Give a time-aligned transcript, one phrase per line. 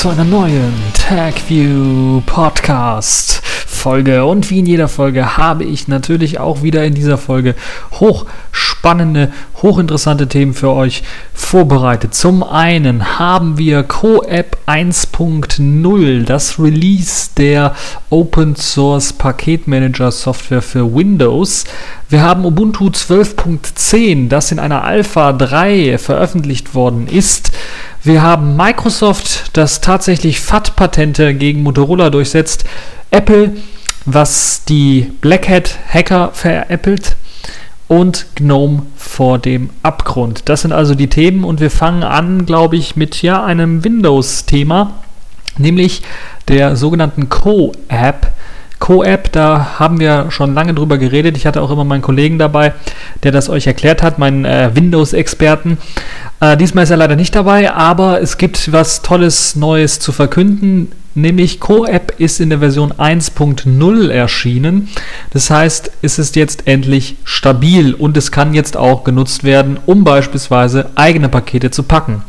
[0.00, 4.24] zu einer neuen TagView Podcast Folge.
[4.24, 7.54] Und wie in jeder Folge habe ich natürlich auch wieder in dieser Folge
[8.80, 9.30] hochspannende,
[9.62, 11.02] hochinteressante Themen für euch
[11.34, 12.14] vorbereitet.
[12.14, 17.74] Zum einen haben wir CoApp 1.0, das Release der
[18.08, 21.64] Open Source Paketmanager Software für Windows.
[22.08, 27.52] Wir haben Ubuntu 12.10, das in einer Alpha 3 veröffentlicht worden ist.
[28.02, 32.64] Wir haben Microsoft, das tatsächlich FAT-Patente gegen Motorola durchsetzt.
[33.10, 33.56] Apple,
[34.06, 37.16] was die Black Hat-Hacker veräppelt.
[37.90, 40.48] Und GNOME vor dem Abgrund.
[40.48, 44.92] Das sind also die Themen und wir fangen an, glaube ich, mit ja einem Windows-Thema,
[45.58, 46.02] nämlich
[46.46, 48.30] der sogenannten Co-App.
[48.78, 51.36] Co-App, da haben wir schon lange drüber geredet.
[51.36, 52.74] Ich hatte auch immer meinen Kollegen dabei,
[53.24, 55.76] der das euch erklärt hat, meinen äh, Windows-Experten.
[56.40, 60.92] Äh, diesmal ist er leider nicht dabei, aber es gibt was Tolles Neues zu verkünden.
[61.14, 64.88] Nämlich Co-App ist in der Version 1.0 erschienen.
[65.32, 70.04] Das heißt, es ist jetzt endlich stabil und es kann jetzt auch genutzt werden, um
[70.04, 72.22] beispielsweise eigene Pakete zu packen.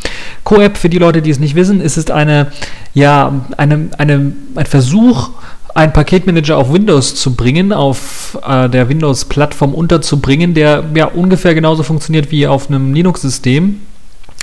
[0.44, 2.52] Co-App, für die Leute, die es nicht wissen, ist eine,
[2.96, 5.30] ja, eine, eine, ein Versuch,
[5.76, 11.84] einen Paketmanager auf Windows zu bringen, auf äh, der Windows-Plattform unterzubringen, der ja ungefähr genauso
[11.84, 13.80] funktioniert wie auf einem Linux-System.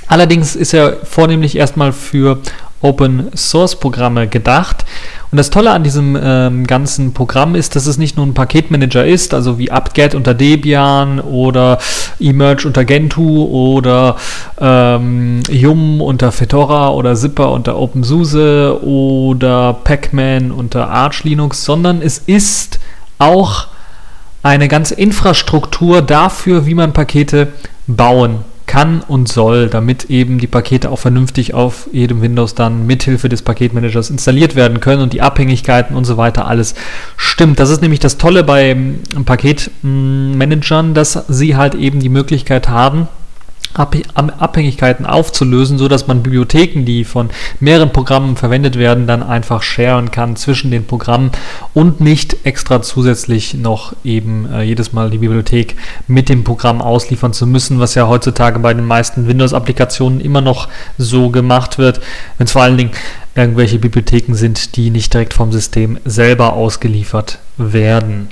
[0.07, 2.39] Allerdings ist er vornehmlich erstmal für
[2.81, 4.85] Open Source Programme gedacht.
[5.31, 9.05] Und das Tolle an diesem ähm, ganzen Programm ist, dass es nicht nur ein Paketmanager
[9.05, 11.77] ist, also wie apt-get unter Debian oder
[12.19, 14.15] emerge unter Gentoo oder
[14.59, 22.17] ähm, Yum unter Fedora oder Zipper unter OpenSUSE oder Pacman unter Arch Linux, sondern es
[22.17, 22.79] ist
[23.19, 23.67] auch
[24.41, 27.49] eine ganze Infrastruktur dafür, wie man Pakete
[27.87, 33.27] bauen kann und soll, damit eben die Pakete auch vernünftig auf jedem Windows dann mithilfe
[33.27, 36.75] des Paketmanagers installiert werden können und die Abhängigkeiten und so weiter alles
[37.17, 37.59] stimmt.
[37.59, 43.07] Das ist nämlich das Tolle bei ähm, Paketmanagern, dass sie halt eben die Möglichkeit haben,
[43.73, 50.11] Abhängigkeiten aufzulösen, so dass man Bibliotheken, die von mehreren Programmen verwendet werden, dann einfach sharen
[50.11, 51.31] kann zwischen den Programmen
[51.73, 55.75] und nicht extra zusätzlich noch eben äh, jedes Mal die Bibliothek
[56.07, 60.67] mit dem Programm ausliefern zu müssen, was ja heutzutage bei den meisten Windows-Applikationen immer noch
[60.97, 62.01] so gemacht wird,
[62.37, 62.91] wenn es vor allen Dingen
[63.35, 68.29] irgendwelche Bibliotheken sind, die nicht direkt vom System selber ausgeliefert werden.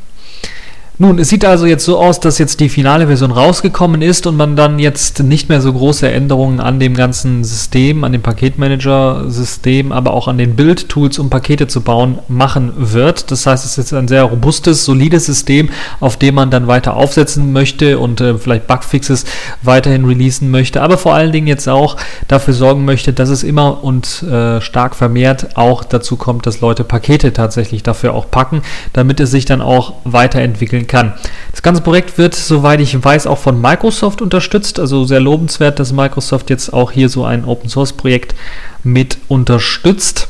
[1.00, 4.36] Nun, es sieht also jetzt so aus, dass jetzt die finale Version rausgekommen ist und
[4.36, 9.92] man dann jetzt nicht mehr so große Änderungen an dem ganzen System, an dem Paketmanager-System,
[9.92, 13.30] aber auch an den Build-Tools, um Pakete zu bauen, machen wird.
[13.30, 15.70] Das heißt, es ist ein sehr robustes, solides System,
[16.00, 19.26] auf dem man dann weiter aufsetzen möchte und äh, vielleicht Bugfixes
[19.62, 21.98] weiterhin releasen möchte, aber vor allen Dingen jetzt auch
[22.28, 26.84] dafür sorgen möchte, dass es immer und äh, stark vermehrt auch dazu kommt, dass Leute
[26.84, 31.14] Pakete tatsächlich dafür auch packen, damit es sich dann auch weiterentwickeln kann.
[31.52, 34.80] Das ganze Projekt wird, soweit ich weiß, auch von Microsoft unterstützt.
[34.80, 38.36] Also sehr lobenswert, dass Microsoft jetzt auch hier so ein Open Source Projekt
[38.84, 40.28] mit unterstützt.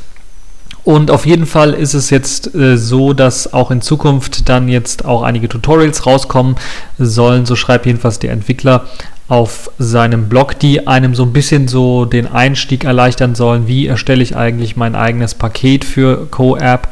[0.83, 5.03] Und auf jeden Fall ist es jetzt äh, so, dass auch in Zukunft dann jetzt
[5.03, 6.55] auch einige Tutorials rauskommen
[6.97, 7.45] sollen.
[7.45, 8.85] So schreibt jedenfalls der Entwickler
[9.27, 13.67] auf seinem Blog, die einem so ein bisschen so den Einstieg erleichtern sollen.
[13.67, 16.87] Wie erstelle ich eigentlich mein eigenes Paket für CoApp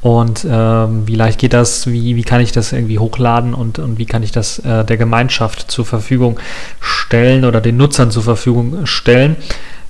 [0.00, 3.98] und ähm, wie leicht geht das, wie, wie kann ich das irgendwie hochladen und, und
[3.98, 6.38] wie kann ich das äh, der Gemeinschaft zur Verfügung
[6.80, 9.36] stellen oder den Nutzern zur Verfügung stellen.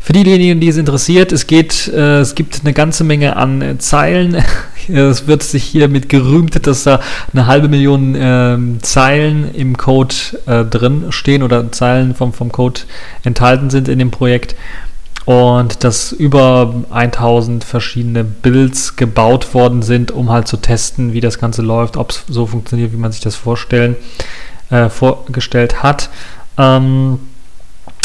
[0.00, 3.78] Für diejenigen, die es interessiert, es geht, äh, es gibt eine ganze Menge an äh,
[3.78, 4.42] Zeilen.
[4.88, 7.00] es wird sich hier mit gerühmt, dass da
[7.34, 10.14] eine halbe Million äh, Zeilen im Code
[10.46, 12.80] äh, drin stehen oder Zeilen vom, vom Code
[13.24, 14.54] enthalten sind in dem Projekt
[15.28, 21.38] und dass über 1000 verschiedene Builds gebaut worden sind, um halt zu testen, wie das
[21.38, 23.94] Ganze läuft, ob es so funktioniert, wie man sich das vorstellen,
[24.70, 26.08] äh, vorgestellt hat.
[26.56, 27.18] Ähm,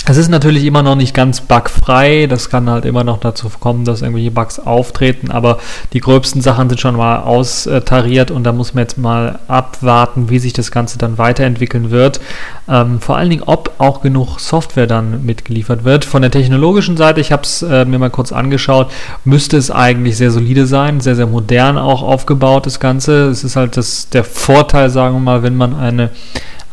[0.06, 2.28] es ist natürlich immer noch nicht ganz bugfrei.
[2.28, 5.32] Das kann halt immer noch dazu kommen, dass irgendwelche Bugs auftreten.
[5.32, 5.60] Aber
[5.94, 10.40] die gröbsten Sachen sind schon mal austariert und da muss man jetzt mal abwarten, wie
[10.40, 12.20] sich das Ganze dann weiterentwickeln wird.
[12.68, 16.04] Ähm, vor allen Dingen, ob auch genug Software dann mitgeliefert wird.
[16.04, 18.92] Von der technologischen Seite, ich habe es äh, mir mal kurz angeschaut,
[19.24, 23.30] müsste es eigentlich sehr solide sein, sehr, sehr modern auch aufgebaut, das Ganze.
[23.30, 26.10] Es ist halt das, der Vorteil, sagen wir mal, wenn man eine,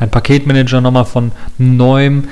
[0.00, 2.24] ein Paketmanager nochmal von neuem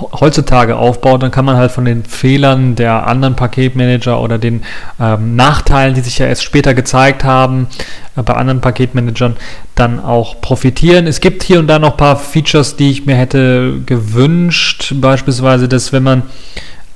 [0.00, 4.62] heutzutage aufbaut, dann kann man halt von den Fehlern der anderen Paketmanager oder den
[5.00, 7.68] ähm, Nachteilen, die sich ja erst später gezeigt haben,
[8.16, 9.36] äh, bei anderen Paketmanagern
[9.74, 11.06] dann auch profitieren.
[11.06, 15.68] Es gibt hier und da noch ein paar Features, die ich mir hätte gewünscht, beispielsweise,
[15.68, 16.22] dass wenn man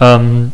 [0.01, 0.53] ähm,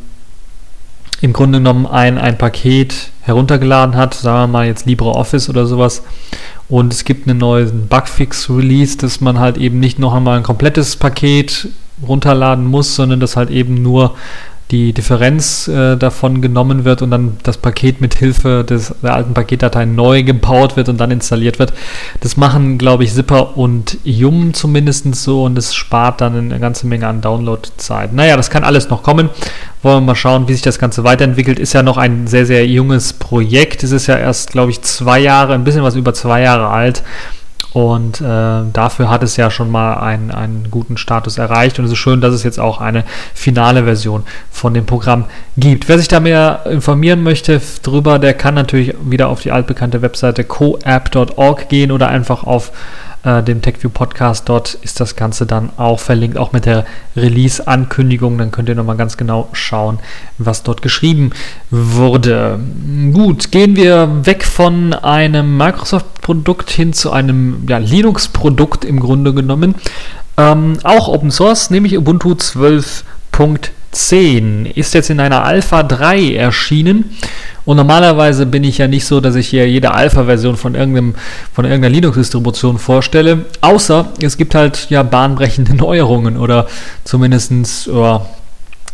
[1.20, 6.02] im Grunde genommen ein, ein Paket heruntergeladen hat, sagen wir mal jetzt LibreOffice oder sowas,
[6.68, 10.96] und es gibt einen neuen Bugfix-Release, dass man halt eben nicht noch einmal ein komplettes
[10.96, 11.68] Paket
[12.06, 14.14] runterladen muss, sondern dass halt eben nur
[14.70, 19.86] die Differenz äh, davon genommen wird und dann das Paket mit Hilfe der alten Paketdatei
[19.86, 21.72] neu gebaut wird und dann installiert wird.
[22.20, 26.86] Das machen, glaube ich, Zipper und Yum zumindest so und es spart dann eine ganze
[26.86, 28.12] Menge an Downloadzeit.
[28.12, 29.30] Naja, das kann alles noch kommen.
[29.82, 31.58] Wollen wir mal schauen, wie sich das Ganze weiterentwickelt.
[31.58, 33.84] Ist ja noch ein sehr, sehr junges Projekt.
[33.84, 37.02] Es ist ja erst, glaube ich, zwei Jahre, ein bisschen was über zwei Jahre alt.
[37.72, 41.78] Und äh, dafür hat es ja schon mal einen, einen guten Status erreicht.
[41.78, 43.04] Und es ist schön, dass es jetzt auch eine
[43.34, 45.24] finale Version von dem Programm
[45.56, 45.88] gibt.
[45.88, 50.44] Wer sich da mehr informieren möchte drüber, der kann natürlich wieder auf die altbekannte Webseite
[50.44, 52.72] coapp.org gehen oder einfach auf
[53.28, 54.48] äh, dem TechView Podcast.
[54.48, 56.86] Dort ist das Ganze dann auch verlinkt, auch mit der
[57.16, 58.38] Release-Ankündigung.
[58.38, 59.98] Dann könnt ihr nochmal ganz genau schauen,
[60.38, 61.32] was dort geschrieben
[61.70, 62.58] wurde.
[63.12, 69.74] Gut, gehen wir weg von einem Microsoft-Produkt hin zu einem ja, Linux-Produkt im Grunde genommen.
[70.38, 72.34] Ähm, auch Open Source, nämlich Ubuntu
[73.38, 77.16] 12.10 ist jetzt in einer Alpha 3 erschienen
[77.64, 81.88] und normalerweise bin ich ja nicht so, dass ich hier jede Alpha-Version von, von irgendeiner
[81.88, 86.66] Linux-Distribution vorstelle, außer es gibt halt ja bahnbrechende Neuerungen oder
[87.04, 88.26] zumindest ja,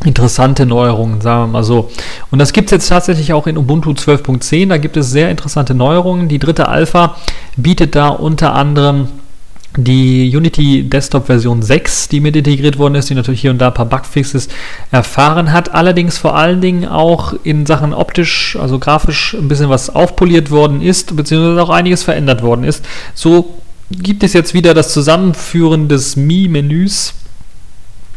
[0.05, 1.91] interessante Neuerungen, sagen wir mal so.
[2.31, 5.75] Und das gibt es jetzt tatsächlich auch in Ubuntu 12.10, da gibt es sehr interessante
[5.75, 6.29] Neuerungen.
[6.29, 7.17] Die dritte Alpha
[7.57, 9.09] bietet da unter anderem
[9.77, 13.69] die Unity Desktop Version 6, die mit integriert worden ist, die natürlich hier und da
[13.69, 14.49] ein paar Bugfixes
[14.91, 19.95] erfahren hat, allerdings vor allen Dingen auch in Sachen optisch, also grafisch ein bisschen was
[19.95, 22.85] aufpoliert worden ist, beziehungsweise auch einiges verändert worden ist.
[23.15, 23.55] So
[23.91, 27.15] gibt es jetzt wieder das Zusammenführen des Mi-Menüs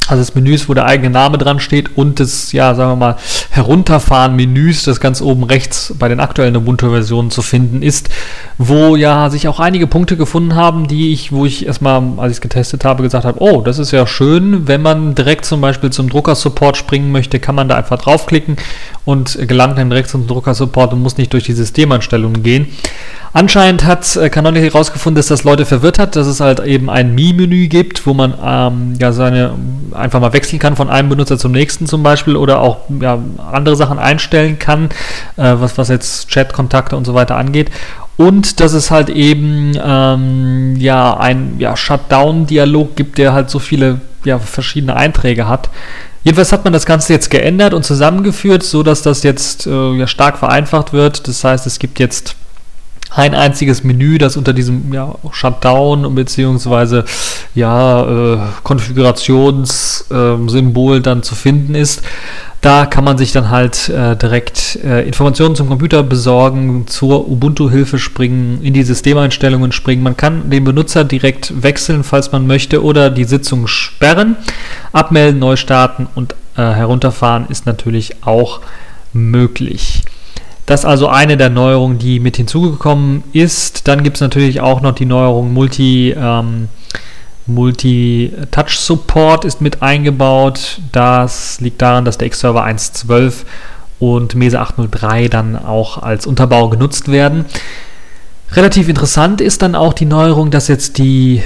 [0.08, 3.16] also des Menüs, wo der eigene Name dran steht und des, ja, sagen wir mal,
[3.50, 8.10] Herunterfahren-Menüs, das ganz oben rechts bei den aktuellen Ubuntu-Versionen zu finden ist,
[8.58, 12.38] wo ja sich auch einige Punkte gefunden haben, die ich, wo ich erstmal, als ich
[12.38, 15.90] es getestet habe, gesagt habe, oh, das ist ja schön, wenn man direkt zum Beispiel
[15.90, 18.58] zum Drucker-Support springen möchte, kann man da einfach draufklicken
[19.08, 22.68] und gelangt dann direkt zum Drucker-Support und muss nicht durch die Systemeinstellungen gehen.
[23.32, 27.16] Anscheinend hat äh, Canonical herausgefunden, dass das Leute verwirrt hat, dass es halt eben ein
[27.16, 29.54] Mi-Menü gibt, wo man ähm, ja seine
[29.94, 33.18] einfach mal wechseln kann von einem Benutzer zum nächsten zum Beispiel oder auch ja,
[33.50, 34.90] andere Sachen einstellen kann,
[35.38, 37.72] äh, was, was jetzt Chat-Kontakte und so weiter angeht.
[38.18, 44.02] Und dass es halt eben ähm, ja ein ja, Shutdown-Dialog gibt, der halt so viele
[44.26, 45.70] ja, verschiedene Einträge hat.
[46.28, 50.08] Jedenfalls hat man das Ganze jetzt geändert und zusammengeführt, so dass das jetzt äh, ja,
[50.08, 51.26] stark vereinfacht wird.
[51.26, 52.36] Das heißt, es gibt jetzt
[53.10, 57.04] ein einziges Menü, das unter diesem ja, Shutdown bzw.
[57.56, 62.02] ja, äh, Konfigurationssymbol äh, dann zu finden ist.
[62.62, 68.00] Da kann man sich dann halt äh, direkt äh, Informationen zum Computer besorgen, zur Ubuntu-Hilfe
[68.00, 70.02] springen, in die Systemeinstellungen springen.
[70.02, 74.38] Man kann den Benutzer direkt wechseln, falls man möchte, oder die Sitzung sperren,
[74.92, 78.62] abmelden, neu starten und äh, herunterfahren ist natürlich auch
[79.14, 80.02] möglich.
[80.68, 83.88] Das ist also eine der Neuerungen, die mit hinzugekommen ist.
[83.88, 86.68] Dann gibt es natürlich auch noch die Neuerung Multi, ähm,
[87.46, 90.82] Multi-Touch-Support ist mit eingebaut.
[90.92, 93.46] Das liegt daran, dass der X-Server 1.12
[94.00, 97.46] und Mesa 803 dann auch als Unterbau genutzt werden.
[98.52, 101.42] Relativ interessant ist dann auch die Neuerung, dass jetzt die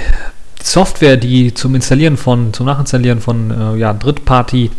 [0.60, 4.72] Software, die zum Installieren von, zum Nachinstallieren von äh, ja, Drittparty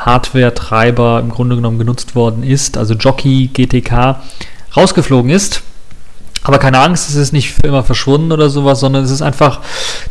[0.00, 4.16] Hardware-Treiber im Grunde genommen genutzt worden ist, also Jockey GTK,
[4.76, 5.62] rausgeflogen ist.
[6.42, 9.60] Aber keine Angst, es ist nicht für immer verschwunden oder sowas, sondern es ist einfach,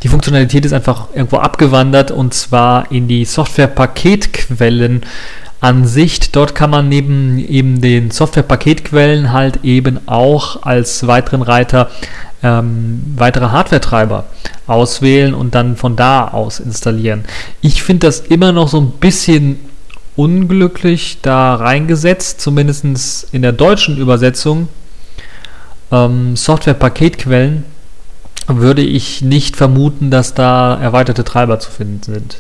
[0.04, 5.06] die Funktionalität ist einfach irgendwo abgewandert und zwar in die Software-Paketquellen
[5.62, 6.36] Ansicht.
[6.36, 11.90] Dort kann man neben eben den Software-Paketquellen halt eben auch als weiteren Reiter
[12.42, 14.26] ähm, weitere Hardware-Treiber
[14.68, 17.26] auswählen und dann von da aus installieren.
[17.62, 19.60] Ich finde das immer noch so ein bisschen
[20.16, 24.68] unglücklich da reingesetzt, zumindest in der deutschen Übersetzung.
[25.92, 27.64] Ähm, Software-Paketquellen
[28.48, 32.38] würde ich nicht vermuten, dass da erweiterte Treiber zu finden sind.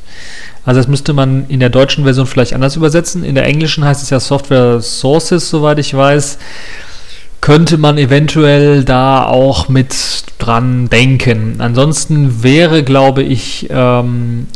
[0.66, 3.24] Also das müsste man in der deutschen Version vielleicht anders übersetzen.
[3.24, 6.38] In der englischen heißt es ja Software Sources, soweit ich weiß.
[7.42, 9.96] Könnte man eventuell da auch mit
[10.40, 11.56] dran denken.
[11.60, 14.48] Ansonsten wäre, glaube ich, ähm,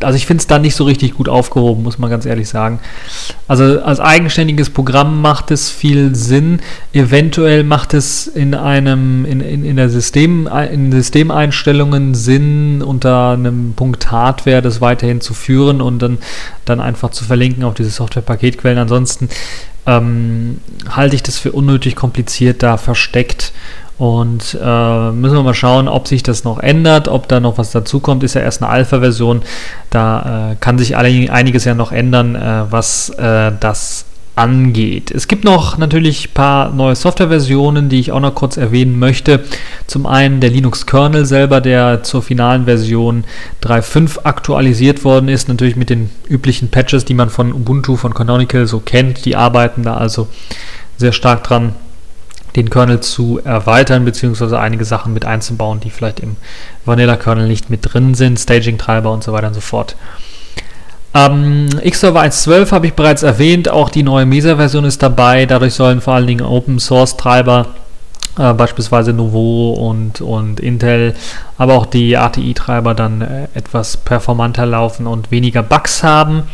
[0.00, 2.80] also ich finde es da nicht so richtig gut aufgehoben, muss man ganz ehrlich sagen.
[3.48, 6.60] Also als eigenständiges Programm macht es viel Sinn.
[6.92, 13.72] Eventuell macht es in einem, in, in, in der System, in Systemeinstellungen Sinn, unter einem
[13.74, 16.18] Punkt Hardware das weiterhin zu führen und dann,
[16.66, 18.78] dann einfach zu verlinken auf diese Software-Paketquellen.
[18.78, 19.30] Ansonsten
[19.86, 20.60] ähm,
[20.90, 23.52] halte ich das für unnötig kompliziert da versteckt
[23.98, 27.70] und äh, müssen wir mal schauen, ob sich das noch ändert, ob da noch was
[27.70, 28.22] dazukommt.
[28.24, 29.42] Ist ja erst eine Alpha-Version.
[29.88, 35.10] Da äh, kann sich einiges ja noch ändern, äh, was äh, das angeht.
[35.10, 39.40] Es gibt noch natürlich ein paar neue Softwareversionen, die ich auch noch kurz erwähnen möchte.
[39.86, 43.24] Zum einen der Linux-Kernel selber, der zur finalen Version
[43.62, 45.48] 3.5 aktualisiert worden ist.
[45.48, 49.24] Natürlich mit den üblichen Patches, die man von Ubuntu, von Canonical so kennt.
[49.24, 50.28] Die arbeiten da also
[50.98, 51.72] sehr stark dran
[52.56, 56.36] den Kernel zu erweitern, beziehungsweise einige Sachen mit einzubauen, die vielleicht im
[56.84, 59.96] Vanilla-Kernel nicht mit drin sind, Staging-Treiber und so weiter und so fort.
[61.14, 66.00] Ähm, Xserver 1.12 habe ich bereits erwähnt, auch die neue Mesa-Version ist dabei, dadurch sollen
[66.00, 67.66] vor allen Dingen Open-Source-Treiber
[68.38, 71.14] äh, beispielsweise Nouveau und, und Intel,
[71.56, 76.44] aber auch die ATI-Treiber dann äh, etwas performanter laufen und weniger Bugs haben.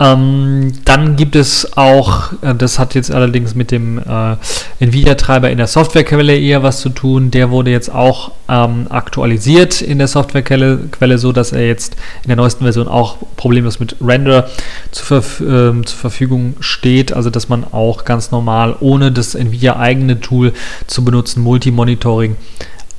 [0.00, 4.36] Ähm, dann gibt es auch, äh, das hat jetzt allerdings mit dem äh,
[4.78, 7.32] Nvidia-Treiber in der Softwarequelle eher was zu tun.
[7.32, 12.28] Der wurde jetzt auch ähm, aktualisiert in der Softwarequelle, Quelle, so dass er jetzt in
[12.28, 14.48] der neuesten Version auch problemlos mit Render
[14.92, 17.12] zur, Verf äh, zur Verfügung steht.
[17.12, 20.52] Also dass man auch ganz normal ohne das Nvidia-eigene Tool
[20.86, 22.36] zu benutzen Multimonitoring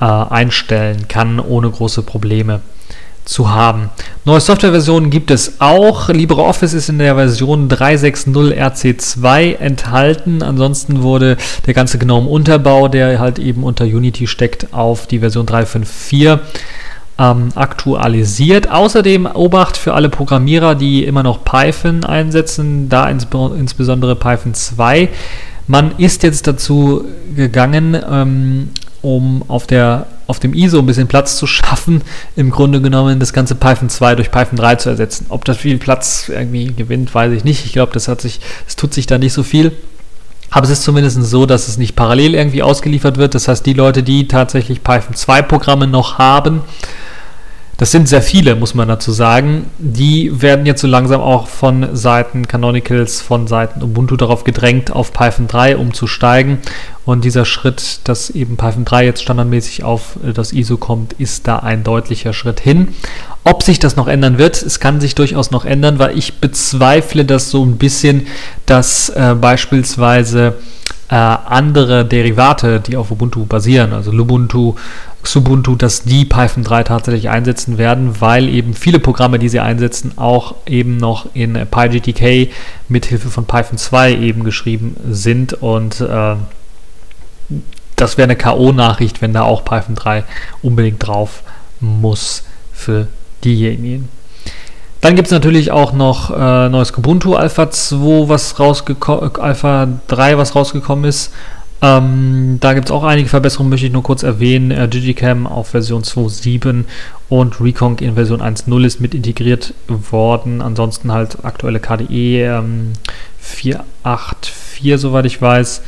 [0.00, 2.60] äh, einstellen kann, ohne große Probleme
[3.30, 3.90] zu haben.
[4.24, 6.08] Neue Softwareversionen gibt es auch.
[6.08, 10.42] LibreOffice ist in der Version 360 RC2 enthalten.
[10.42, 16.40] Ansonsten wurde der ganze GNOME-Unterbau, der halt eben unter Unity steckt, auf die Version 354
[17.20, 18.68] ähm, aktualisiert.
[18.68, 25.08] Außerdem Obacht für alle Programmierer, die immer noch Python einsetzen, da ins, insbesondere Python 2.
[25.68, 27.04] Man ist jetzt dazu
[27.36, 28.70] gegangen, ähm,
[29.02, 32.02] um auf, der, auf dem ISO ein bisschen Platz zu schaffen,
[32.36, 35.26] im Grunde genommen das ganze Python 2 durch Python 3 zu ersetzen.
[35.28, 37.66] Ob das viel Platz irgendwie gewinnt, weiß ich nicht.
[37.66, 39.72] Ich glaube, das hat sich, es tut sich da nicht so viel.
[40.50, 43.34] Aber es ist zumindest so, dass es nicht parallel irgendwie ausgeliefert wird.
[43.34, 46.62] Das heißt, die Leute, die tatsächlich Python 2 Programme noch haben,
[47.80, 49.64] das sind sehr viele, muss man dazu sagen.
[49.78, 55.14] Die werden jetzt so langsam auch von Seiten Canonicals, von Seiten Ubuntu darauf gedrängt, auf
[55.14, 56.58] Python 3 umzusteigen.
[57.06, 61.60] Und dieser Schritt, dass eben Python 3 jetzt standardmäßig auf das ISO kommt, ist da
[61.60, 62.88] ein deutlicher Schritt hin.
[63.44, 67.24] Ob sich das noch ändern wird, es kann sich durchaus noch ändern, weil ich bezweifle
[67.24, 68.26] das so ein bisschen,
[68.66, 70.56] dass äh, beispielsweise
[71.10, 74.76] äh, andere Derivate, die auf Ubuntu basieren, also Lubuntu,
[75.22, 80.16] Xubuntu, dass die Python 3 tatsächlich einsetzen werden, weil eben viele Programme, die sie einsetzen,
[80.16, 82.52] auch eben noch in PyGTK
[82.88, 86.36] mit Hilfe von Python 2 eben geschrieben sind und äh,
[87.96, 90.24] das wäre eine K.O.-Nachricht, wenn da auch Python 3
[90.62, 91.42] unbedingt drauf
[91.80, 93.08] muss für
[93.44, 94.08] diejenigen.
[95.00, 100.36] Dann gibt es natürlich auch noch äh, neues Kubuntu Alpha 2, was rausgekommen, Alpha 3,
[100.36, 101.32] was rausgekommen ist.
[101.82, 104.70] Ähm, da gibt es auch einige Verbesserungen, möchte ich nur kurz erwähnen.
[104.70, 106.84] Äh, Digicam auf Version 2.7
[107.30, 110.60] und Reconk in Version 1.0 ist mit integriert worden.
[110.60, 112.92] Ansonsten halt aktuelle KDE ähm,
[113.42, 115.82] 4.8.4, soweit ich weiß.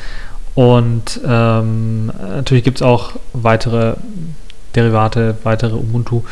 [0.54, 3.94] Und ähm, natürlich gibt es auch weitere
[4.74, 6.22] Derivate, weitere Ubuntu.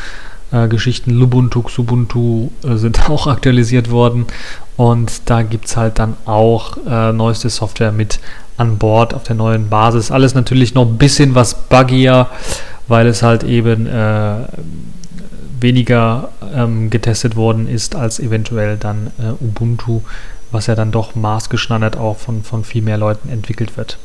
[0.52, 4.26] Äh, Geschichten Lubuntu, Xubuntu äh, sind auch aktualisiert worden
[4.76, 8.21] und da gibt es halt dann auch äh, neueste Software mit
[8.57, 10.11] an Bord auf der neuen Basis.
[10.11, 12.26] Alles natürlich noch ein bisschen was buggier,
[12.88, 14.35] weil es halt eben äh,
[15.61, 20.02] weniger ähm, getestet worden ist als eventuell dann äh, Ubuntu,
[20.50, 23.99] was ja dann doch maßgeschneidert auch von, von viel mehr Leuten entwickelt wird.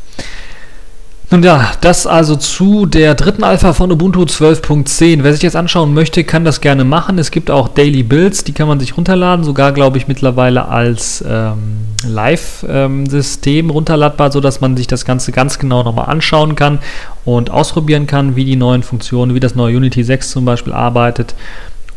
[1.36, 5.22] Nun ja, das also zu der dritten Alpha von Ubuntu 12.10.
[5.22, 7.20] Wer sich jetzt anschauen möchte, kann das gerne machen.
[7.20, 11.22] Es gibt auch Daily Builds, die kann man sich runterladen, sogar glaube ich mittlerweile als
[11.27, 16.80] ähm, Live-System ähm, runterladbar, sodass man sich das Ganze ganz genau nochmal anschauen kann
[17.25, 21.36] und ausprobieren kann, wie die neuen Funktionen, wie das neue Unity 6 zum Beispiel arbeitet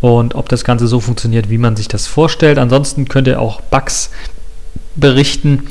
[0.00, 2.58] und ob das Ganze so funktioniert, wie man sich das vorstellt.
[2.58, 4.10] Ansonsten könnt ihr auch Bugs
[4.96, 5.68] berichten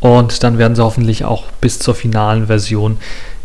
[0.00, 2.98] und dann werden sie hoffentlich auch bis zur finalen Version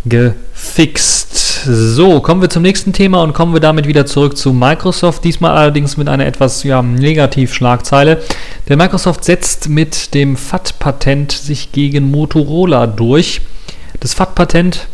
[0.05, 1.63] gefixt.
[1.65, 5.24] So, kommen wir zum nächsten Thema und kommen wir damit wieder zurück zu Microsoft.
[5.24, 8.22] Diesmal allerdings mit einer etwas ja, Negativschlagzeile.
[8.67, 13.41] Der Microsoft setzt mit dem FAT-Patent sich gegen Motorola durch.
[14.01, 14.88] Das FAT-Patent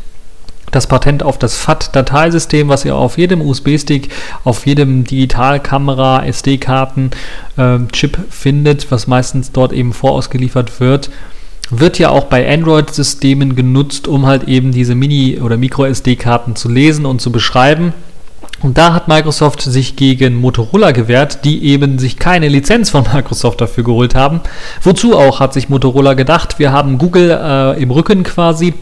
[0.71, 4.09] das Patent auf das FAT-Dateisystem, was ihr auf jedem USB-Stick,
[4.43, 11.09] auf jedem Digitalkamera, SD-Karten-Chip äh, findet, was meistens dort eben vorausgeliefert wird,
[11.69, 17.05] wird ja auch bei Android-Systemen genutzt, um halt eben diese Mini- oder Micro-SD-Karten zu lesen
[17.05, 17.93] und zu beschreiben.
[18.61, 23.61] Und da hat Microsoft sich gegen Motorola gewehrt, die eben sich keine Lizenz von Microsoft
[23.61, 24.41] dafür geholt haben.
[24.81, 28.73] Wozu auch hat sich Motorola gedacht, wir haben Google äh, im Rücken quasi,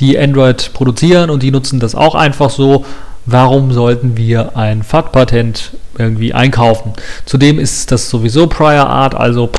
[0.00, 2.84] die Android produzieren und die nutzen das auch einfach so.
[3.28, 6.92] Warum sollten wir ein FAT-Patent irgendwie einkaufen?
[7.24, 9.50] Zudem ist das sowieso Prior Art, also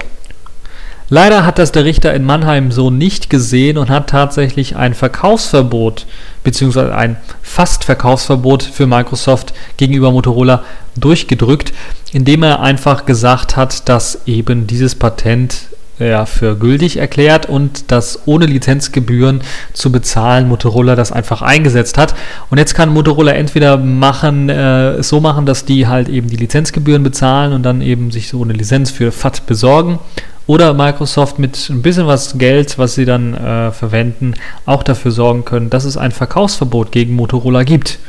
[1.10, 6.06] Leider hat das der Richter in Mannheim so nicht gesehen und hat tatsächlich ein Verkaufsverbot
[6.44, 6.92] bzw.
[6.92, 10.64] ein Fast-Verkaufsverbot für Microsoft gegenüber Motorola
[10.98, 11.74] durchgedrückt,
[12.12, 18.28] indem er einfach gesagt hat, dass eben dieses Patent ja, für gültig erklärt und dass
[18.28, 19.42] ohne Lizenzgebühren
[19.74, 22.16] zu bezahlen Motorola das einfach eingesetzt hat.
[22.50, 27.02] Und jetzt kann Motorola entweder machen, äh, so machen, dass die halt eben die Lizenzgebühren
[27.02, 30.00] bezahlen und dann eben sich so eine Lizenz für FAT besorgen
[30.48, 34.34] oder Microsoft mit ein bisschen was Geld, was sie dann äh, verwenden,
[34.66, 38.00] auch dafür sorgen können, dass es ein Verkaufsverbot gegen Motorola gibt.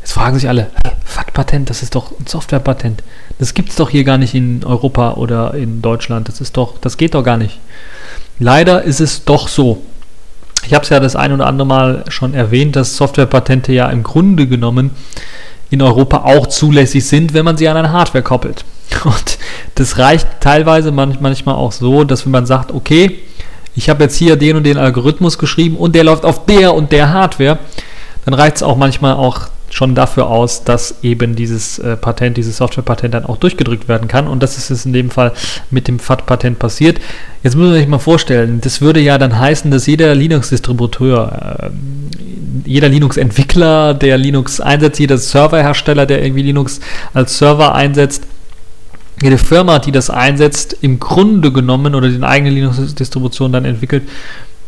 [0.00, 0.68] Jetzt fragen sich alle,
[1.04, 3.02] FAT-Patent, das ist doch ein Softwarepatent.
[3.38, 6.28] Das gibt es doch hier gar nicht in Europa oder in Deutschland.
[6.28, 7.58] Das ist doch, das geht doch gar nicht.
[8.38, 9.82] Leider ist es doch so.
[10.64, 14.02] Ich habe es ja das ein oder andere Mal schon erwähnt, dass Softwarepatente ja im
[14.02, 14.92] Grunde genommen
[15.70, 18.64] in Europa auch zulässig sind, wenn man sie an eine Hardware koppelt.
[19.04, 19.38] Und
[19.76, 23.18] das reicht teilweise manchmal auch so, dass wenn man sagt, okay,
[23.76, 26.92] ich habe jetzt hier den und den Algorithmus geschrieben und der läuft auf der und
[26.92, 27.58] der Hardware,
[28.24, 32.56] dann reicht es auch manchmal auch schon dafür aus, dass eben dieses äh, Patent, dieses
[32.56, 34.26] Softwarepatent dann auch durchgedrückt werden kann.
[34.26, 35.32] Und das ist es in dem Fall
[35.70, 37.00] mit dem FAT-Patent passiert.
[37.42, 42.68] Jetzt muss man sich mal vorstellen, das würde ja dann heißen, dass jeder Linux-Distributeur, äh,
[42.68, 46.80] jeder Linux-Entwickler, der Linux einsetzt, jeder Serverhersteller, der irgendwie Linux
[47.14, 48.24] als Server einsetzt,
[49.22, 54.04] jede Firma, die das einsetzt, im Grunde genommen oder die eigene Linux-Distribution dann entwickelt,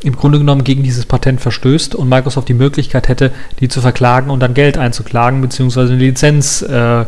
[0.05, 4.31] im Grunde genommen gegen dieses Patent verstößt und Microsoft die Möglichkeit hätte, die zu verklagen
[4.31, 7.03] und dann Geld einzuklagen, beziehungsweise eine Lizenz, äh,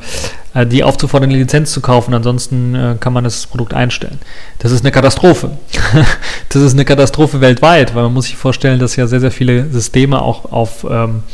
[0.55, 2.15] äh die aufzufordern, eine Lizenz zu kaufen.
[2.15, 4.21] Ansonsten äh, kann man das Produkt einstellen.
[4.61, 5.51] Das ist eine Katastrophe.
[6.51, 9.69] das ist eine Katastrophe weltweit, weil man muss sich vorstellen, dass ja sehr, sehr viele
[9.71, 11.25] Systeme auch auf ähm,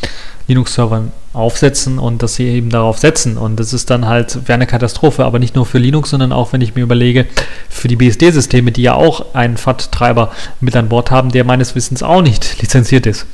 [0.49, 3.37] Linux-Servern aufsetzen und dass sie eben darauf setzen.
[3.37, 6.53] Und das ist dann halt, wäre eine Katastrophe, aber nicht nur für Linux, sondern auch,
[6.53, 7.27] wenn ich mir überlege,
[7.69, 12.03] für die BSD-Systeme, die ja auch einen FAT-Treiber mit an Bord haben, der meines Wissens
[12.03, 13.27] auch nicht lizenziert ist.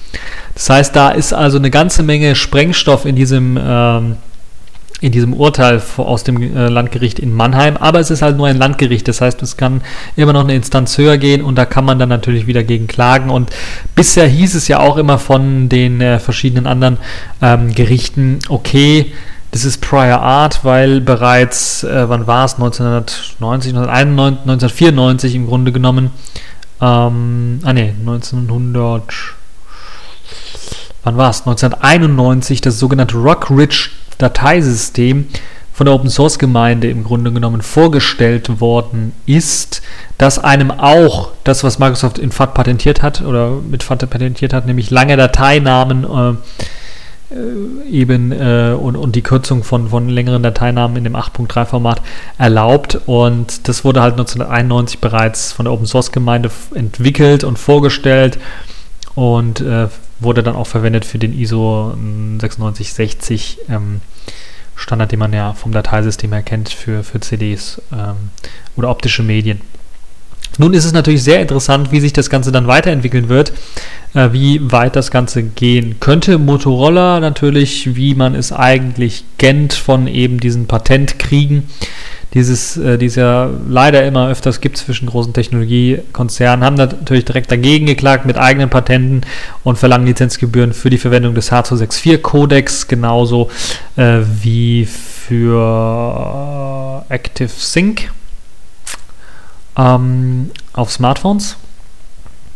[0.55, 4.17] Das heißt, da ist also eine ganze Menge Sprengstoff in diesem ähm,
[5.01, 8.57] in diesem Urteil aus dem äh, Landgericht in Mannheim, aber es ist halt nur ein
[8.57, 9.83] Landgericht, das heißt, es kann
[10.17, 13.29] immer noch eine Instanz höher gehen und da kann man dann natürlich wieder gegen klagen.
[13.29, 13.51] Und
[13.95, 16.97] bisher hieß es ja auch immer von den äh, verschiedenen anderen
[17.43, 19.13] ähm, Gerichten, okay,
[19.51, 25.73] das ist Prior Art, weil bereits, äh, wann war es, 1990, 1991, 1994 im Grunde
[25.73, 26.11] genommen,
[26.81, 29.03] ähm, ah ne, 1900,
[31.05, 35.27] wann war es, 1991 das sogenannte Rock Ridge Dateisystem
[35.77, 39.83] von der Open Source Gemeinde im Grunde genommen vorgestellt worden ist,
[40.17, 44.65] dass einem auch das, was Microsoft in FAT patentiert hat oder mit FAT patentiert hat,
[44.65, 50.97] nämlich lange Dateinamen äh, äh eben äh, und, und die Kürzung von, von längeren Dateinamen
[50.97, 52.01] in dem 8.3 Format
[52.39, 52.99] erlaubt.
[53.05, 58.39] Und das wurde halt 1991 bereits von der Open Source Gemeinde entwickelt und vorgestellt.
[59.15, 59.89] Und äh,
[60.21, 64.01] wurde dann auch verwendet für den ISO 9660 ähm,
[64.75, 68.31] Standard, den man ja vom Dateisystem her kennt für, für CDs ähm,
[68.77, 69.61] oder optische Medien.
[70.59, 73.53] Nun ist es natürlich sehr interessant, wie sich das Ganze dann weiterentwickeln wird,
[74.15, 76.39] äh, wie weit das Ganze gehen könnte.
[76.39, 81.65] Motorola natürlich, wie man es eigentlich kennt von eben diesen Patentkriegen,
[82.35, 87.51] dieses, äh, die es ja leider immer öfters gibt zwischen großen Technologiekonzernen, haben natürlich direkt
[87.51, 89.23] dagegen geklagt mit eigenen Patenten
[89.65, 93.51] und verlangen Lizenzgebühren für die Verwendung des H264-Codex, genauso
[93.97, 98.11] äh, wie für äh, ActiveSync
[99.77, 101.57] ähm, auf Smartphones.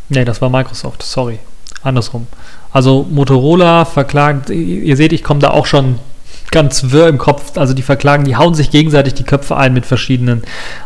[0.08, 1.38] Ne, das war Microsoft, sorry.
[1.82, 2.26] Andersrum.
[2.72, 5.98] Also Motorola verklagt, ihr seht, ich komme da auch schon
[6.50, 7.56] ganz wirr im Kopf.
[7.56, 10.42] Also die verklagen, die hauen sich gegenseitig die Köpfe ein mit verschiedenen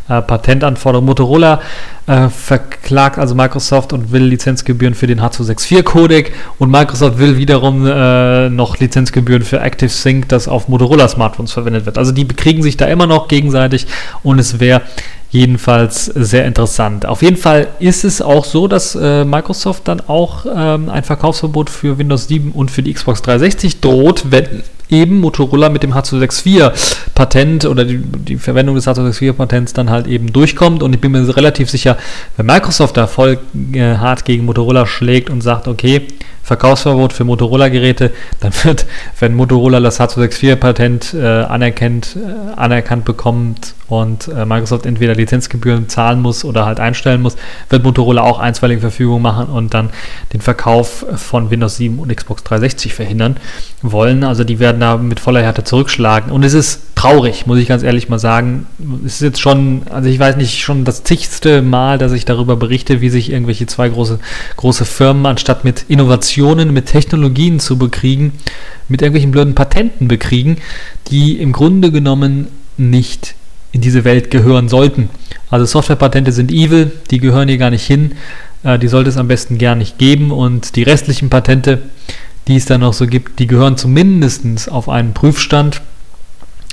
[0.09, 1.07] äh, Patentanforderungen.
[1.07, 1.61] Motorola
[2.07, 8.51] äh, verklagt also Microsoft und will Lizenzgebühren für den H264-Codec und Microsoft will wiederum äh,
[8.51, 11.99] noch Lizenzgebühren für ActiveSync, das auf Motorola-Smartphones verwendet wird.
[11.99, 13.87] Also die bekriegen sich da immer noch gegenseitig
[14.23, 14.83] und es wäre
[15.31, 17.07] jedenfalls sehr interessant.
[17.07, 21.71] Auf jeden Fall ist es auch so, dass äh, Microsoft dann auch ähm, ein Verkaufsverbot
[21.71, 26.73] für Windows 7 und für die Xbox 360 droht, wenn eben Motorola mit dem H264
[27.15, 30.83] Patent oder die, die Verwendung des H264 Patents dann halt eben durchkommt.
[30.83, 31.97] Und ich bin mir relativ sicher,
[32.37, 33.39] wenn Microsoft da voll
[33.73, 36.07] äh, hart gegen Motorola schlägt und sagt, okay,
[36.45, 38.87] Verkaufsverbot für Motorola-Geräte, dann wird,
[39.19, 46.21] wenn Motorola das H264-Patent äh, anerkennt, äh, anerkannt bekommt und äh, Microsoft entweder Lizenzgebühren zahlen
[46.21, 47.37] muss oder halt einstellen muss,
[47.69, 49.91] wird Motorola auch einstweilige Verfügung machen und dann
[50.33, 53.37] den Verkauf von Windows 7 und Xbox 360 verhindern
[53.83, 54.25] wollen.
[54.25, 56.31] Also die werden da mit voller Härte zurückschlagen.
[56.31, 58.67] Und es ist traurig, muss ich ganz ehrlich mal sagen.
[59.05, 62.57] Es ist jetzt schon, also ich weiß nicht, schon das zigste Mal, dass ich darüber
[62.57, 64.19] berichte, wie sich irgendwelche zwei große,
[64.57, 65.85] große Firmen anstatt mit
[66.35, 68.33] Innovationen, mit Technologien zu bekriegen,
[68.89, 70.57] mit irgendwelchen blöden Patenten bekriegen,
[71.09, 73.35] die im Grunde genommen nicht
[73.73, 75.11] in diese Welt gehören sollten.
[75.51, 78.13] Also Softwarepatente sind evil, die gehören hier gar nicht hin,
[78.65, 80.33] äh, die sollte es am besten gar nicht geben.
[80.33, 81.83] Und die restlichen Patente,
[82.49, 85.83] die es dann noch so gibt, die gehören zumindest auf einen Prüfstand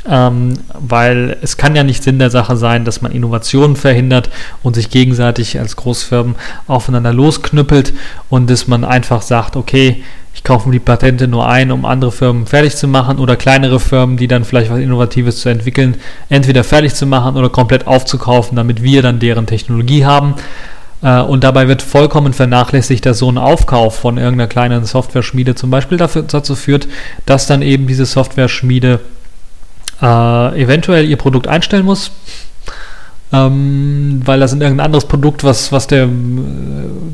[0.10, 4.30] ähm, weil es kann ja nicht Sinn der Sache sein, dass man Innovationen verhindert
[4.64, 6.36] und sich gegenseitig als Großfirmen
[6.68, 7.94] aufeinander losknüppelt
[8.30, 12.12] und dass man einfach sagt, okay, ich kaufe mir die Patente nur ein, um andere
[12.12, 15.98] Firmen fertig zu machen oder kleinere Firmen, die dann vielleicht was Innovatives zu entwickeln,
[16.30, 20.36] entweder fertig zu machen oder komplett aufzukaufen, damit wir dann deren Technologie haben.
[21.04, 25.70] Äh, und dabei wird vollkommen vernachlässigt, dass so ein Aufkauf von irgendeiner kleinen Software-Schmiede zum
[25.70, 26.88] Beispiel dafür, dazu führt,
[27.26, 29.02] dass dann eben diese Software-Schmiede
[30.02, 32.12] äh, eventuell ihr Produkt einstellen muss,
[33.32, 36.08] ähm, weil das in irgendein anderes Produkt, was, was der,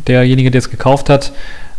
[0.08, 1.32] derjenige, der es gekauft hat,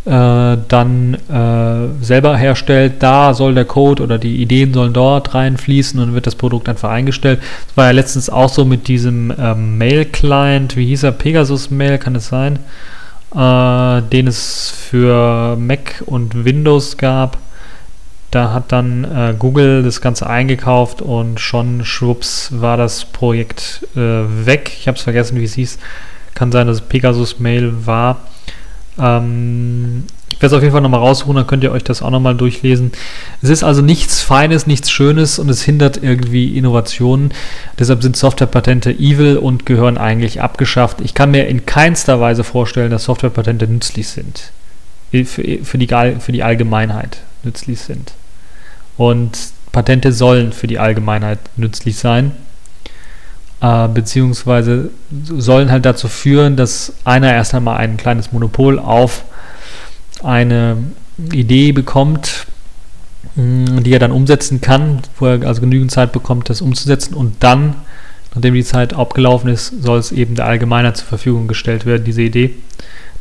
[0.05, 5.99] äh, dann äh, selber herstellt, da soll der Code oder die Ideen sollen dort reinfließen
[5.99, 7.39] und wird das Produkt einfach eingestellt.
[7.67, 11.97] Das war ja letztens auch so mit diesem ähm, Mail-Client, wie hieß er, Pegasus Mail,
[11.97, 12.59] kann es sein,
[13.35, 17.37] äh, den es für Mac und Windows gab
[18.31, 23.99] da hat dann äh, Google das Ganze eingekauft und schon schwupps war das Projekt äh,
[23.99, 24.71] weg.
[24.79, 25.79] Ich habe es vergessen, wie es hieß.
[26.35, 28.21] Kann sein, dass es Pegasus Mail war.
[28.99, 32.11] Ähm, ich werde es auf jeden Fall nochmal raussuchen, dann könnt ihr euch das auch
[32.11, 32.91] nochmal durchlesen.
[33.41, 37.33] Es ist also nichts Feines, nichts Schönes und es hindert irgendwie Innovationen.
[37.77, 41.01] Deshalb sind Softwarepatente evil und gehören eigentlich abgeschafft.
[41.01, 44.51] Ich kann mir in keinster Weise vorstellen, dass Softwarepatente nützlich sind.
[45.11, 45.87] Für, für, die,
[46.19, 48.13] für die Allgemeinheit nützlich sind.
[48.99, 49.37] Und
[49.71, 52.33] Patente sollen für die Allgemeinheit nützlich sein,
[53.61, 54.89] äh, beziehungsweise
[55.23, 59.23] sollen halt dazu führen, dass einer erst einmal ein kleines Monopol auf
[60.21, 60.75] eine
[61.31, 62.45] Idee bekommt,
[63.35, 67.37] mm, die er dann umsetzen kann, wo er also genügend Zeit bekommt, das umzusetzen und
[67.39, 67.75] dann,
[68.35, 72.21] nachdem die Zeit abgelaufen ist, soll es eben der Allgemeinheit zur Verfügung gestellt werden, diese
[72.21, 72.53] Idee,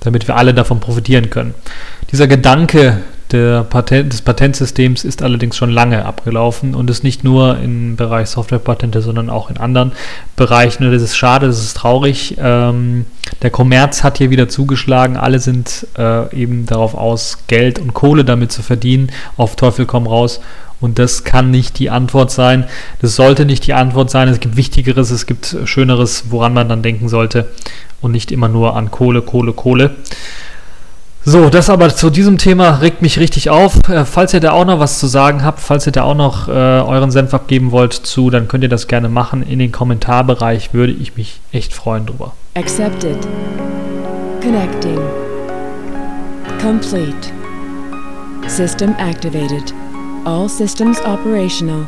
[0.01, 1.55] damit wir alle davon profitieren können.
[2.11, 7.97] Dieser Gedanke Patent, des Patentsystems ist allerdings schon lange abgelaufen und ist nicht nur im
[7.97, 9.93] Bereich Softwarepatente, sondern auch in anderen
[10.37, 10.91] Bereichen.
[10.91, 12.37] das ist schade, das ist traurig.
[12.39, 13.05] Ähm,
[13.43, 15.17] der Kommerz hat hier wieder zugeschlagen.
[15.17, 19.11] Alle sind äh, eben darauf aus, Geld und Kohle damit zu verdienen.
[19.37, 20.41] Auf Teufel komm raus.
[20.81, 22.65] Und das kann nicht die Antwort sein.
[23.01, 24.29] Das sollte nicht die Antwort sein.
[24.29, 27.49] Es gibt Wichtigeres, es gibt Schöneres, woran man dann denken sollte.
[28.01, 29.97] Und nicht immer nur an Kohle, Kohle, Kohle.
[31.31, 33.87] So, das aber zu diesem Thema regt mich richtig auf.
[33.91, 36.49] Äh, falls ihr da auch noch was zu sagen habt, falls ihr da auch noch
[36.49, 39.43] äh, euren Senf abgeben wollt zu, dann könnt ihr das gerne machen.
[39.43, 42.33] In den Kommentarbereich würde ich mich echt freuen drüber.
[42.55, 43.19] Accepted.
[44.41, 44.99] Connecting.
[46.63, 47.31] Complete.
[48.47, 49.75] System activated.
[50.25, 51.87] All systems operational.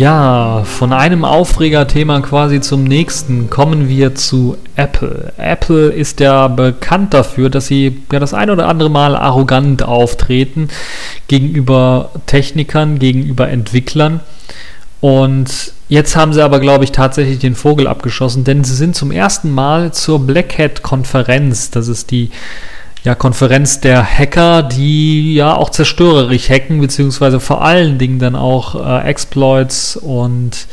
[0.00, 5.34] Ja, von einem Aufregerthema quasi zum nächsten kommen wir zu Apple.
[5.36, 10.68] Apple ist ja bekannt dafür, dass sie ja das ein oder andere Mal arrogant auftreten
[11.28, 14.20] gegenüber Technikern, gegenüber Entwicklern.
[15.02, 19.12] Und jetzt haben sie aber, glaube ich, tatsächlich den Vogel abgeschossen, denn sie sind zum
[19.12, 22.30] ersten Mal zur Black Hat-Konferenz, das ist die
[23.02, 28.74] ja, Konferenz der Hacker, die ja auch zerstörerisch hacken, beziehungsweise vor allen Dingen dann auch
[28.74, 30.66] äh, Exploits und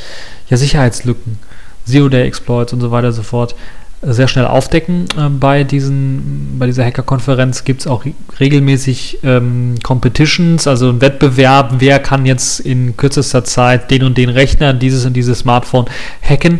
[0.49, 1.39] ja, Sicherheitslücken
[1.85, 3.55] Zero-Day-Exploits und so weiter und so fort
[4.01, 5.05] sehr schnell aufdecken.
[5.17, 8.05] Äh, bei, diesen, bei dieser Hacker-Konferenz gibt es auch
[8.39, 14.29] regelmäßig ähm, Competitions, also ein Wettbewerb, wer kann jetzt in kürzester Zeit den und den
[14.29, 15.85] Rechner, dieses und dieses Smartphone
[16.21, 16.59] hacken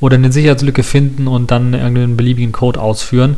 [0.00, 3.36] oder eine Sicherheitslücke finden und dann irgendeinen beliebigen Code ausführen.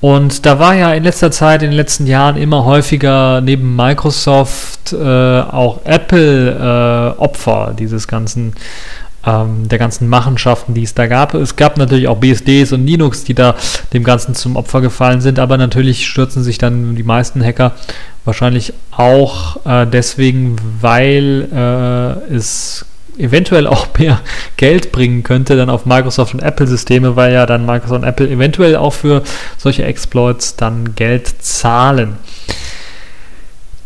[0.00, 4.92] Und da war ja in letzter Zeit, in den letzten Jahren immer häufiger neben Microsoft
[4.92, 8.52] äh, auch Apple äh, Opfer dieses ganzen
[9.26, 11.34] ähm, der ganzen Machenschaften, die es da gab.
[11.34, 13.56] Es gab natürlich auch BSDs und Linux, die da
[13.92, 17.72] dem Ganzen zum Opfer gefallen sind, aber natürlich stürzen sich dann die meisten Hacker
[18.24, 22.86] wahrscheinlich auch äh, deswegen, weil äh, es
[23.18, 24.20] eventuell auch mehr
[24.56, 28.28] Geld bringen könnte dann auf Microsoft und Apple Systeme, weil ja dann Microsoft und Apple
[28.28, 29.22] eventuell auch für
[29.56, 32.16] solche Exploits dann Geld zahlen.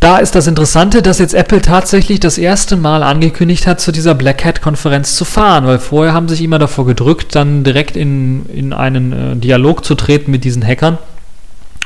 [0.01, 4.15] Da ist das Interessante, dass jetzt Apple tatsächlich das erste Mal angekündigt hat, zu dieser
[4.15, 8.73] Black Hat-Konferenz zu fahren, weil vorher haben sich immer davor gedrückt, dann direkt in, in
[8.73, 10.97] einen äh, Dialog zu treten mit diesen Hackern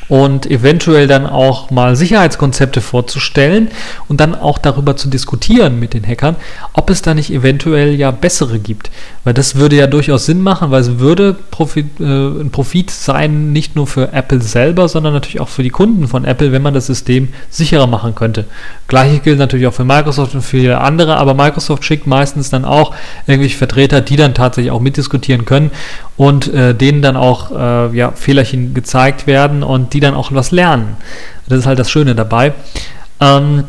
[0.09, 3.69] und eventuell dann auch mal Sicherheitskonzepte vorzustellen
[4.09, 6.37] und dann auch darüber zu diskutieren mit den Hackern,
[6.73, 8.91] ob es da nicht eventuell ja bessere gibt.
[9.25, 13.53] Weil das würde ja durchaus Sinn machen, weil es würde Profit, äh, ein Profit sein,
[13.53, 16.75] nicht nur für Apple selber, sondern natürlich auch für die Kunden von Apple, wenn man
[16.75, 18.45] das System sicherer machen könnte.
[18.89, 22.95] Gleiches gilt natürlich auch für Microsoft und für andere, aber Microsoft schickt meistens dann auch
[23.27, 25.71] irgendwelche Vertreter, die dann tatsächlich auch mitdiskutieren können
[26.17, 30.51] und äh, denen dann auch äh, ja, Fehlerchen gezeigt werden und die dann auch was
[30.51, 30.97] lernen.
[31.49, 32.53] Das ist halt das Schöne dabei.
[33.21, 33.65] Ähm,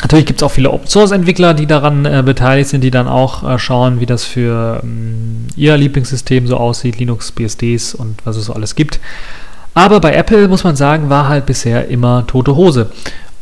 [0.00, 3.58] natürlich gibt es auch viele Open-Source-Entwickler, die daran äh, beteiligt sind, die dann auch äh,
[3.58, 8.54] schauen, wie das für ähm, ihr Lieblingssystem so aussieht, Linux, BSDs und was es so
[8.54, 8.98] alles gibt.
[9.74, 12.90] Aber bei Apple muss man sagen, war halt bisher immer tote Hose.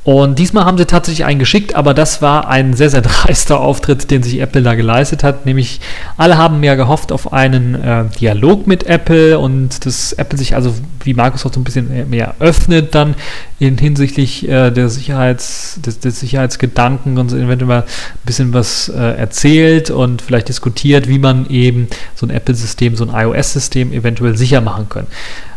[0.03, 4.11] Und diesmal haben sie tatsächlich einen geschickt, aber das war ein sehr, sehr dreister Auftritt,
[4.11, 5.45] den sich Apple da geleistet hat.
[5.45, 5.81] Nämlich
[6.17, 10.75] alle haben mehr gehofft auf einen äh, Dialog mit Apple und dass Apple sich also
[11.05, 13.15] wie Microsoft so ein bisschen mehr öffnet dann
[13.59, 18.89] in hinsichtlich äh, der Sicherheits, des, des, Sicherheitsgedanken und so eventuell mal ein bisschen was
[18.89, 24.37] äh, erzählt und vielleicht diskutiert, wie man eben so ein Apple-System, so ein iOS-System eventuell
[24.37, 25.07] sicher machen kann.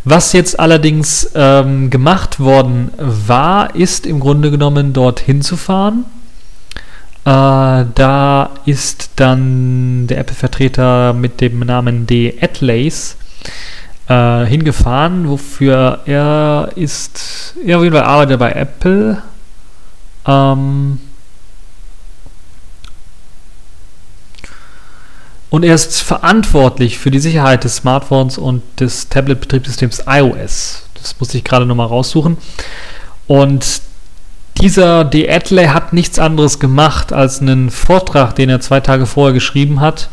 [0.06, 6.06] Was jetzt allerdings ähm, gemacht worden war, ist im Grunde genommen dorthin zu fahren.
[7.26, 12.38] Äh, da ist dann der Apple-Vertreter mit dem Namen D.
[12.42, 13.16] Atlays
[14.10, 19.22] äh, hingefahren, wofür er ist, er auf jeden Fall arbeitet bei Apple.
[20.28, 21.00] Ähm,
[25.54, 30.88] Und er ist verantwortlich für die Sicherheit des Smartphones und des Tablet-Betriebssystems iOS.
[30.96, 32.38] Das musste ich gerade nochmal raussuchen.
[33.28, 33.82] Und
[34.60, 35.30] dieser D.
[35.30, 40.10] Adley hat nichts anderes gemacht, als einen Vortrag, den er zwei Tage vorher geschrieben hat,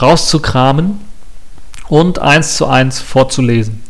[0.00, 0.98] rauszukramen
[1.88, 3.82] und eins zu eins vorzulesen.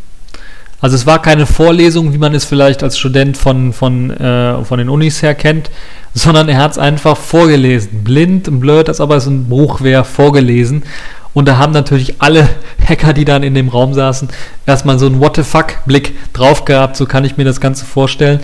[0.81, 4.79] Also es war keine Vorlesung, wie man es vielleicht als Student von, von, äh, von
[4.79, 5.71] den Unis her kennt,
[6.14, 8.03] sondern er hat es einfach vorgelesen.
[8.03, 10.83] Blind und blöd, als ob es ein Buch wäre, vorgelesen.
[11.35, 12.49] Und da haben natürlich alle
[12.88, 14.29] Hacker, die dann in dem Raum saßen,
[14.66, 16.97] erstmal so einen What the fuck-Blick drauf gehabt.
[16.97, 18.40] So kann ich mir das Ganze vorstellen.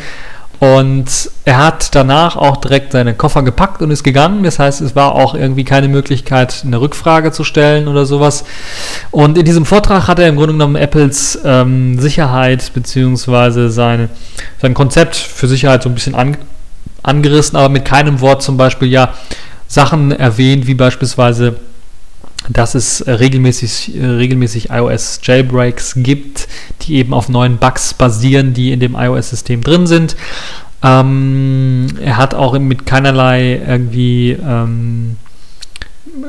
[0.58, 4.42] Und er hat danach auch direkt seine Koffer gepackt und ist gegangen.
[4.42, 8.44] Das heißt, es war auch irgendwie keine Möglichkeit, eine Rückfrage zu stellen oder sowas.
[9.10, 13.68] Und in diesem Vortrag hat er im Grunde genommen Apples ähm, Sicherheit bzw.
[13.68, 14.08] sein
[14.74, 16.36] Konzept für Sicherheit so ein bisschen an,
[17.02, 19.14] angerissen, aber mit keinem Wort zum Beispiel ja
[19.68, 21.56] Sachen erwähnt, wie beispielsweise
[22.48, 26.48] dass es regelmäßig, regelmäßig iOS Jailbreaks gibt,
[26.82, 30.16] die eben auf neuen Bugs basieren, die in dem iOS-System drin sind.
[30.82, 35.16] Ähm, er hat auch mit keinerlei irgendwie ähm,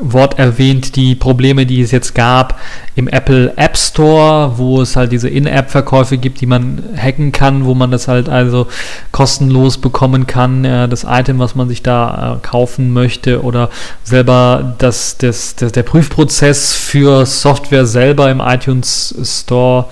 [0.02, 2.60] Wort erwähnt, die Probleme, die es jetzt gab
[2.96, 7.74] im Apple App Store, wo es halt diese In-App-Verkäufe gibt, die man hacken kann, wo
[7.74, 8.68] man das halt also
[9.12, 13.70] kostenlos bekommen kann, äh, das Item, was man sich da äh, kaufen möchte oder
[14.04, 19.86] selber das, das, das, der Prüfprozess für Software selber im iTunes Store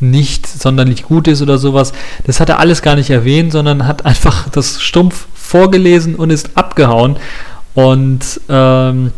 [0.00, 1.92] nicht sonderlich gut ist oder sowas.
[2.24, 6.50] Das hat er alles gar nicht erwähnt, sondern hat einfach das stumpf vorgelesen und ist
[6.54, 7.16] abgehauen.
[7.74, 9.12] Und ähm,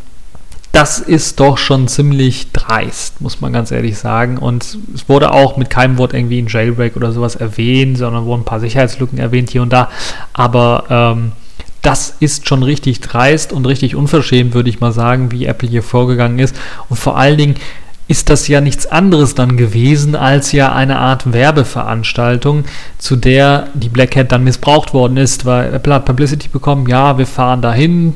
[0.72, 4.38] das ist doch schon ziemlich dreist, muss man ganz ehrlich sagen.
[4.38, 8.42] Und es wurde auch mit keinem Wort irgendwie ein Jailbreak oder sowas erwähnt, sondern wurden
[8.42, 9.88] ein paar Sicherheitslücken erwähnt hier und da.
[10.34, 11.32] Aber ähm,
[11.82, 15.82] das ist schon richtig dreist und richtig unverschämt, würde ich mal sagen, wie Apple hier
[15.82, 16.54] vorgegangen ist.
[16.88, 17.54] Und vor allen Dingen
[18.08, 22.64] ist das ja nichts anderes dann gewesen als ja eine Art Werbeveranstaltung,
[22.96, 27.18] zu der die Black Hat dann missbraucht worden ist, weil Apple hat Publicity bekommen, ja,
[27.18, 28.14] wir fahren dahin,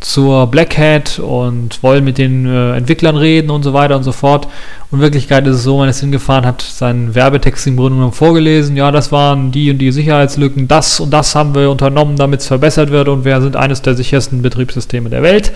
[0.00, 4.12] zur Black Hat und wollen mit den äh, Entwicklern reden und so weiter und so
[4.12, 4.46] fort.
[4.90, 8.12] Und in Wirklichkeit ist es so, man ist hingefahren, hat seinen Werbetext im Grunde genommen
[8.12, 12.40] vorgelesen, ja, das waren die und die Sicherheitslücken, das und das haben wir unternommen, damit
[12.40, 15.52] es verbessert wird und wir sind eines der sichersten Betriebssysteme der Welt.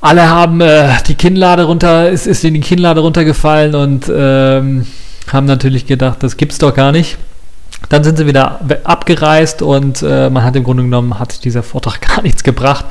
[0.00, 4.86] Alle haben äh, die Kinnlade runter, ist, ist in die Kinnlade runtergefallen und ähm,
[5.32, 7.18] haben natürlich gedacht, das gibt's doch gar nicht.
[7.88, 12.00] Dann sind sie wieder abgereist und äh, man hat im Grunde genommen, hat dieser Vortrag
[12.08, 12.84] gar nichts gebracht,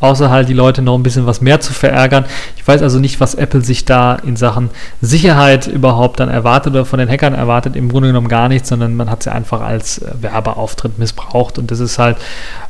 [0.00, 2.24] außer halt die Leute noch ein bisschen was mehr zu verärgern.
[2.56, 6.84] Ich weiß also nicht, was Apple sich da in Sachen Sicherheit überhaupt dann erwartet oder
[6.84, 7.76] von den Hackern erwartet.
[7.76, 11.70] Im Grunde genommen gar nichts, sondern man hat sie einfach als äh, Werbeauftritt missbraucht und
[11.70, 12.16] das ist halt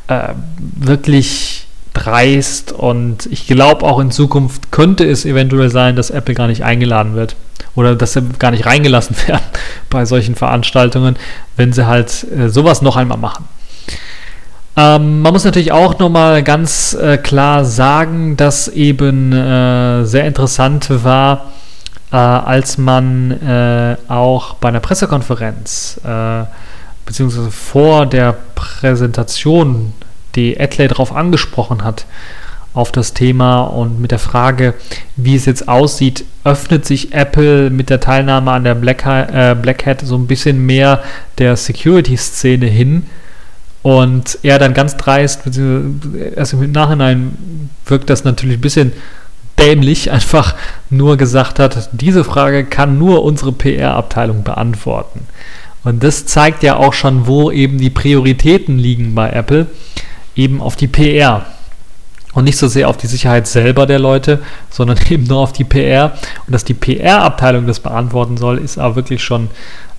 [0.09, 6.35] äh, wirklich dreist und ich glaube auch in Zukunft könnte es eventuell sein, dass Apple
[6.35, 7.35] gar nicht eingeladen wird
[7.74, 9.44] oder dass sie gar nicht reingelassen werden
[9.88, 11.16] bei solchen Veranstaltungen,
[11.56, 13.46] wenn sie halt äh, sowas noch einmal machen.
[14.76, 21.04] Ähm, man muss natürlich auch nochmal ganz äh, klar sagen, dass eben äh, sehr interessant
[21.04, 21.52] war,
[22.12, 26.44] äh, als man äh, auch bei einer Pressekonferenz äh,
[27.04, 29.92] beziehungsweise vor der Präsentation
[30.37, 32.06] die Adley darauf angesprochen hat,
[32.72, 34.74] auf das Thema und mit der Frage,
[35.16, 39.87] wie es jetzt aussieht, öffnet sich Apple mit der Teilnahme an der Black, äh, Black
[39.87, 41.02] Hat so ein bisschen mehr
[41.38, 43.06] der Security-Szene hin.
[43.83, 45.42] Und er dann ganz dreist,
[46.37, 48.92] erst im Nachhinein wirkt das natürlich ein bisschen
[49.59, 50.54] dämlich, einfach
[50.90, 55.26] nur gesagt hat, diese Frage kann nur unsere PR-Abteilung beantworten.
[55.83, 59.66] Und das zeigt ja auch schon, wo eben die Prioritäten liegen bei Apple,
[60.37, 61.46] eben auf die PR
[62.33, 64.40] und nicht so sehr auf die Sicherheit selber der Leute,
[64.71, 66.12] sondern eben nur auf die PR.
[66.47, 69.49] Und dass die PR-Abteilung das beantworten soll, ist aber wirklich schon,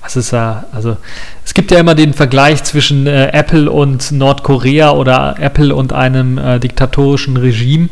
[0.05, 0.97] es ist ja, also
[1.45, 6.37] es gibt ja immer den Vergleich zwischen äh, Apple und Nordkorea oder Apple und einem
[6.37, 7.89] äh, diktatorischen Regime.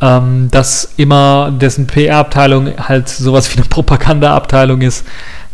[0.00, 5.04] Ähm, dass immer dessen PR-Abteilung halt sowas wie eine Propaganda-Abteilung ist,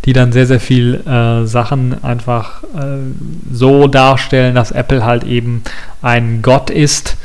[0.05, 2.99] die dann sehr, sehr viel äh, Sachen einfach äh,
[3.51, 5.63] so darstellen, dass Apple halt eben
[6.03, 7.17] ein Gott ist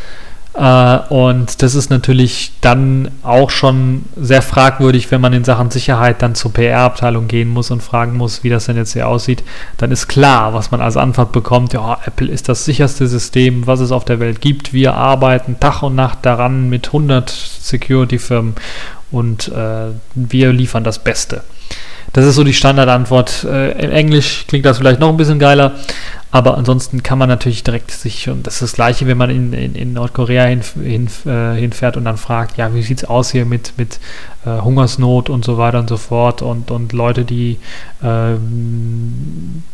[0.59, 6.35] und das ist natürlich dann auch schon sehr fragwürdig, wenn man in Sachen Sicherheit dann
[6.35, 9.41] zur PR-Abteilung gehen muss und fragen muss, wie das denn jetzt hier aussieht.
[9.77, 13.79] Dann ist klar, was man als Antwort bekommt, ja, Apple ist das sicherste System, was
[13.79, 14.73] es auf der Welt gibt.
[14.73, 18.55] Wir arbeiten Tag und Nacht daran mit 100 Security-Firmen
[19.11, 21.43] und äh, wir liefern das Beste.
[22.13, 23.45] Das ist so die Standardantwort.
[23.45, 25.73] Äh, in Englisch klingt das vielleicht noch ein bisschen geiler,
[26.31, 29.51] aber ansonsten kann man natürlich direkt sich, und das ist das Gleiche, wenn man in,
[29.51, 33.31] in, in Nordkorea hin, hin, äh, hinfährt und dann fragt, ja, wie sieht es aus
[33.31, 33.99] hier mit, mit
[34.45, 37.57] äh, Hungersnot und so weiter und so fort und, und Leute, die
[38.03, 38.35] äh,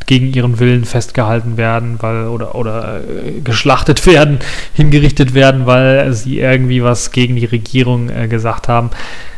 [0.05, 4.39] gegen ihren Willen festgehalten werden, weil oder, oder äh, geschlachtet werden,
[4.73, 8.91] hingerichtet werden, weil sie irgendwie was gegen die Regierung äh, gesagt haben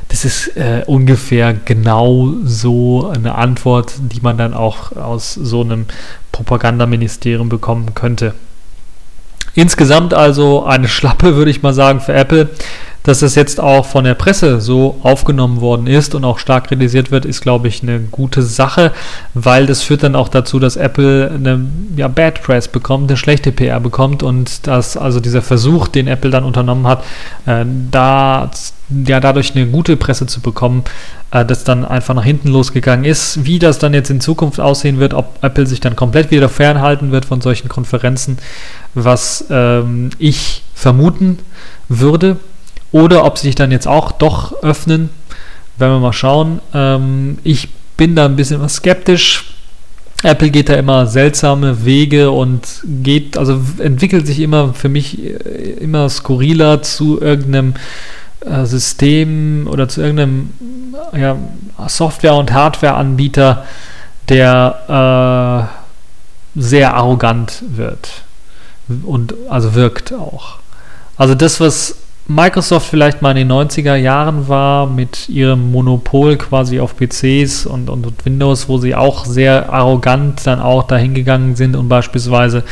[0.10, 5.86] das ist äh, ungefähr genau so eine Antwort, die man dann auch aus so einem
[6.32, 8.34] Propagandaministerium bekommen könnte.
[9.54, 12.50] Insgesamt also eine Schlappe, würde ich mal sagen, für Apple.
[13.08, 17.10] Dass es jetzt auch von der Presse so aufgenommen worden ist und auch stark kritisiert
[17.10, 18.92] wird, ist, glaube ich, eine gute Sache,
[19.34, 21.66] weil das führt dann auch dazu, dass Apple eine
[21.96, 26.32] ja, Bad Press bekommt, eine schlechte PR bekommt und dass also dieser Versuch, den Apple
[26.32, 27.06] dann unternommen hat,
[27.46, 28.52] äh, da
[28.90, 30.84] ja dadurch eine gute Presse zu bekommen,
[31.32, 33.46] äh, das dann einfach nach hinten losgegangen ist.
[33.46, 37.14] Wie das dann jetzt in Zukunft aussehen wird, ob Apple sich dann komplett wieder fernhalten
[37.14, 38.38] wird von solchen Konferenzen,
[38.94, 41.40] was ähm, ich vermuten
[41.88, 42.38] würde,
[42.92, 45.10] oder ob sie sich dann jetzt auch doch öffnen,
[45.78, 46.60] werden wir mal schauen.
[46.74, 49.54] Ähm, ich bin da ein bisschen skeptisch.
[50.24, 55.74] Apple geht da immer seltsame Wege und geht, also entwickelt sich immer für mich äh,
[55.80, 57.76] immer skurriler zu irgendeinem
[58.42, 60.54] äh, System oder zu irgendeinem
[61.16, 61.38] ja,
[61.88, 63.66] Software- und Hardware-Anbieter,
[64.30, 65.70] der
[66.56, 68.24] äh, sehr arrogant wird
[69.04, 70.58] und also wirkt auch.
[71.16, 71.96] Also das, was
[72.30, 77.90] Microsoft vielleicht mal in den 90er Jahren war mit ihrem Monopol quasi auf PCs und,
[77.90, 82.64] und, Windows, wo sie auch sehr arrogant dann auch dahingegangen sind und beispielsweise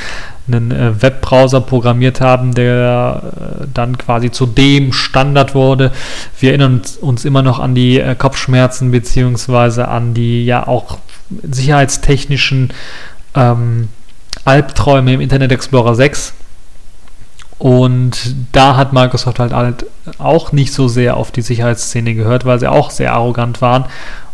[0.48, 3.24] einen äh, Webbrowser programmiert haben, der
[3.62, 5.92] äh, dann quasi zu dem Standard wurde.
[6.38, 10.98] Wir erinnern uns, uns immer noch an die äh, Kopfschmerzen beziehungsweise an die ja auch
[11.50, 12.74] sicherheitstechnischen
[13.36, 13.88] ähm,
[14.44, 16.34] Albträume im Internet Explorer 6
[17.66, 19.86] und da hat Microsoft halt,
[20.20, 23.86] auch nicht so sehr auf die Sicherheitsszene gehört, weil sie auch sehr arrogant waren.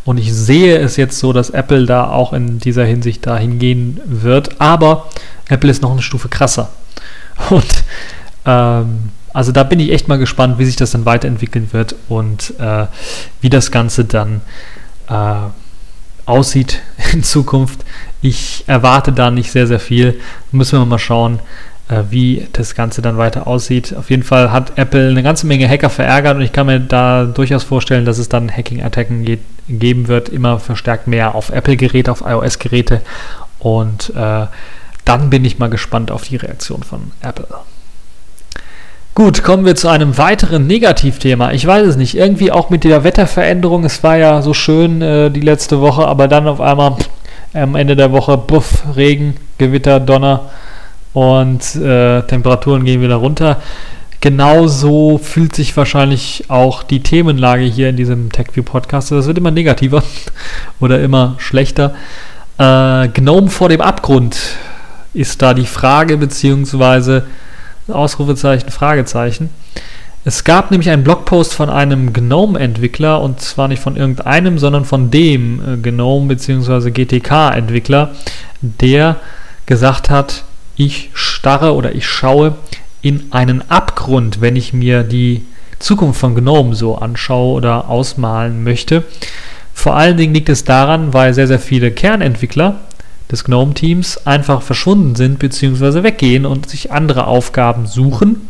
[0.03, 4.01] Und ich sehe es jetzt so, dass Apple da auch in dieser Hinsicht dahin gehen
[4.03, 4.59] wird.
[4.59, 5.07] Aber
[5.47, 6.71] Apple ist noch eine Stufe krasser.
[7.49, 7.83] Und
[8.45, 12.53] Ähm, also da bin ich echt mal gespannt, wie sich das dann weiterentwickeln wird und
[12.59, 12.87] äh,
[13.39, 14.41] wie das Ganze dann
[15.07, 15.35] äh,
[16.25, 16.81] aussieht
[17.13, 17.85] in Zukunft.
[18.21, 20.19] Ich erwarte da nicht sehr, sehr viel.
[20.51, 21.39] Müssen wir mal schauen,
[22.09, 23.95] wie das Ganze dann weiter aussieht.
[23.97, 27.25] Auf jeden Fall hat Apple eine ganze Menge Hacker verärgert und ich kann mir da
[27.25, 33.01] durchaus vorstellen, dass es dann Hacking-Attacken geben wird, immer verstärkt mehr auf Apple-Geräte, auf iOS-Geräte
[33.59, 34.47] und äh,
[35.05, 37.47] dann bin ich mal gespannt auf die Reaktion von Apple.
[39.13, 41.51] Gut, kommen wir zu einem weiteren Negativthema.
[41.51, 43.83] Ich weiß es nicht, irgendwie auch mit der Wetterveränderung.
[43.83, 47.09] Es war ja so schön äh, die letzte Woche, aber dann auf einmal pff,
[47.53, 50.49] am Ende der Woche, buff, Regen, Gewitter, Donner
[51.13, 53.57] und äh, Temperaturen gehen wieder runter.
[54.21, 59.11] Genauso fühlt sich wahrscheinlich auch die Themenlage hier in diesem TechView Podcast.
[59.11, 60.03] Das wird immer negativer
[60.79, 61.95] oder immer schlechter.
[62.57, 64.37] Äh, Gnome vor dem Abgrund
[65.13, 67.25] ist da die Frage, beziehungsweise
[67.87, 69.49] Ausrufezeichen, Fragezeichen.
[70.23, 75.09] Es gab nämlich einen Blogpost von einem GNOME-Entwickler und zwar nicht von irgendeinem, sondern von
[75.09, 76.91] dem äh, GNOME bzw.
[76.91, 78.11] GTK-Entwickler,
[78.61, 79.15] der
[79.65, 80.43] gesagt hat,
[80.75, 82.55] ich starre oder ich schaue
[83.01, 85.43] in einen Abgrund, wenn ich mir die
[85.79, 89.03] Zukunft von GNOME so anschaue oder ausmalen möchte.
[89.73, 92.81] Vor allen Dingen liegt es daran, weil sehr, sehr viele Kernentwickler
[93.31, 96.03] des GNOME-Teams einfach verschwunden sind bzw.
[96.03, 98.47] weggehen und sich andere Aufgaben suchen.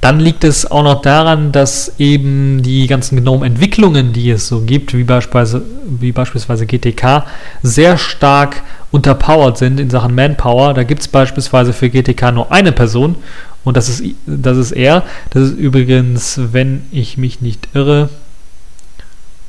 [0.00, 4.94] Dann liegt es auch noch daran, dass eben die ganzen GNOME-Entwicklungen, die es so gibt,
[4.94, 7.24] wie beispielsweise, wie beispielsweise GTK,
[7.62, 10.74] sehr stark unterpowered sind in Sachen Manpower.
[10.74, 13.16] Da gibt es beispielsweise für GTK nur eine Person
[13.64, 15.02] und das ist, das ist er.
[15.30, 18.08] Das ist übrigens, wenn ich mich nicht irre,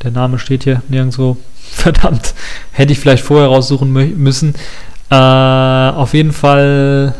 [0.03, 1.37] der Name steht hier nirgendwo.
[1.71, 2.33] Verdammt,
[2.71, 4.55] hätte ich vielleicht vorher raussuchen müssen.
[5.11, 7.13] Äh, auf jeden Fall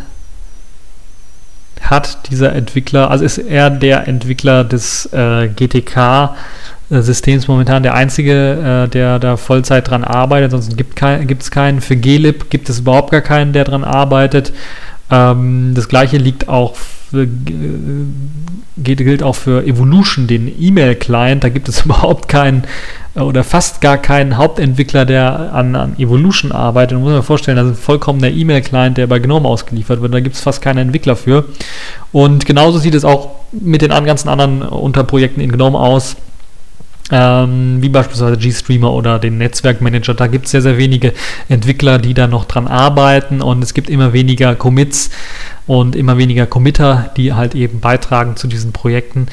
[1.82, 5.50] hat dieser Entwickler, also ist er der Entwickler des äh,
[6.90, 10.52] GTK-Systems momentan der einzige, äh, der da Vollzeit dran arbeitet.
[10.52, 11.82] Sonst gibt es kein, keinen.
[11.82, 14.54] Für glib gibt es überhaupt gar keinen, der dran arbeitet.
[15.12, 16.76] Ähm, das gleiche liegt auch
[17.14, 17.28] äh,
[18.78, 21.44] gilt auch für Evolution, den E-Mail-Client.
[21.44, 22.64] Da gibt es überhaupt keinen
[23.16, 26.94] äh, oder fast gar keinen Hauptentwickler, der an, an Evolution arbeitet.
[26.94, 30.14] Da muss man sich vorstellen, das ist ein vollkommener E-Mail-Client, der bei GNOME ausgeliefert wird.
[30.14, 31.46] Da gibt es fast keinen Entwickler für.
[32.12, 36.18] Und genauso sieht es auch mit den ganzen anderen Unterprojekten in GNOME aus
[37.12, 40.14] ähm, wie beispielsweise GStreamer oder den Netzwerkmanager.
[40.14, 41.14] Da gibt es sehr, sehr wenige
[41.50, 45.10] Entwickler, die da noch dran arbeiten und es gibt immer weniger Commits
[45.66, 49.28] und immer weniger Committer, die halt eben beitragen zu diesen Projekten.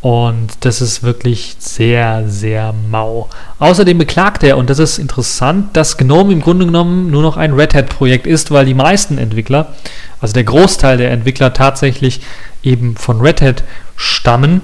[0.00, 3.28] Und das ist wirklich sehr, sehr mau.
[3.58, 7.52] Außerdem beklagt er, und das ist interessant, dass GNOME im Grunde genommen nur noch ein
[7.52, 9.74] Red Hat-Projekt ist, weil die meisten Entwickler,
[10.20, 12.22] also der Großteil der Entwickler tatsächlich
[12.62, 13.64] eben von Red Hat
[13.94, 14.62] stammen.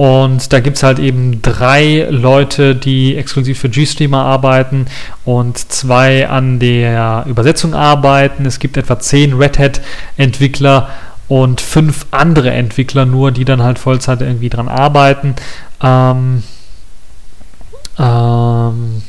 [0.00, 4.86] Und da gibt es halt eben drei Leute, die exklusiv für GStreamer arbeiten
[5.26, 8.46] und zwei an der Übersetzung arbeiten.
[8.46, 10.88] Es gibt etwa zehn Red Hat-Entwickler
[11.28, 15.34] und fünf andere Entwickler nur, die dann halt Vollzeit irgendwie dran arbeiten.
[15.82, 16.44] Ähm,
[17.98, 19.02] ähm,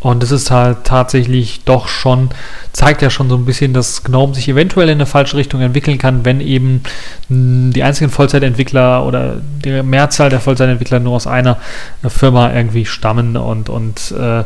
[0.00, 2.30] und es ist halt tatsächlich doch schon,
[2.72, 5.98] zeigt ja schon so ein bisschen, dass GNOME sich eventuell in eine falsche Richtung entwickeln
[5.98, 6.82] kann, wenn eben
[7.28, 11.58] die einzigen Vollzeitentwickler oder die Mehrzahl der Vollzeitentwickler nur aus einer
[12.06, 14.44] Firma irgendwie stammen und, und äh,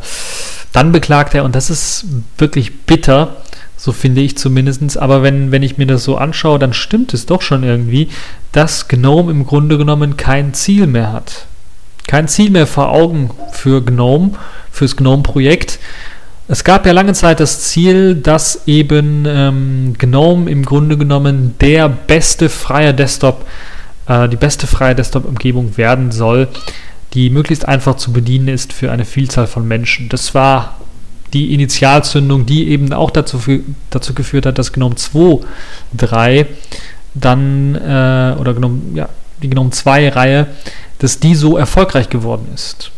[0.72, 2.06] dann beklagt er, und das ist
[2.38, 3.36] wirklich bitter,
[3.76, 4.98] so finde ich zumindest.
[4.98, 8.08] Aber wenn, wenn ich mir das so anschaue, dann stimmt es doch schon irgendwie,
[8.52, 11.46] dass GNOME im Grunde genommen kein Ziel mehr hat.
[12.06, 14.32] Kein Ziel mehr vor Augen für GNOME
[14.70, 15.78] fürs GNOME-Projekt.
[16.48, 21.88] Es gab ja lange Zeit das Ziel, dass eben ähm, GNOME im Grunde genommen der
[21.88, 23.46] beste freie Desktop,
[24.08, 26.48] äh, die beste freie Desktop-Umgebung werden soll,
[27.14, 30.08] die möglichst einfach zu bedienen ist für eine Vielzahl von Menschen.
[30.08, 30.76] Das war
[31.32, 33.40] die Initialzündung, die eben auch dazu,
[33.90, 36.46] dazu geführt hat, dass GNOME 2.3
[37.14, 39.08] dann, äh, oder GNOME, ja,
[39.42, 40.46] die GNOME 2 Reihe,
[41.00, 42.92] dass die so erfolgreich geworden ist.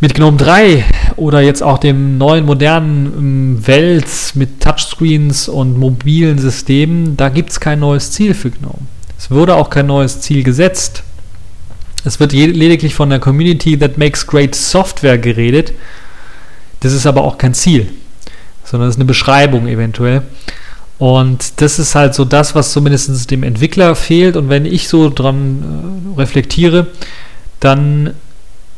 [0.00, 0.84] Mit GNOME 3
[1.16, 7.50] oder jetzt auch dem neuen modernen ähm, Welt mit Touchscreens und mobilen Systemen, da gibt
[7.50, 8.86] es kein neues Ziel für GNOME.
[9.18, 11.02] Es wurde auch kein neues Ziel gesetzt.
[12.04, 15.72] Es wird lediglich von der Community that makes great software geredet.
[16.80, 17.88] Das ist aber auch kein Ziel,
[18.62, 20.22] sondern es ist eine Beschreibung eventuell.
[20.98, 24.36] Und das ist halt so das, was zumindest dem Entwickler fehlt.
[24.36, 26.88] Und wenn ich so dran äh, reflektiere,
[27.60, 28.14] dann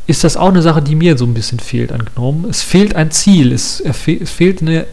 [0.07, 2.49] ist das auch eine Sache, die mir so ein bisschen fehlt an GNOME.
[2.49, 4.87] Es fehlt ein Ziel, es, es fehlt eine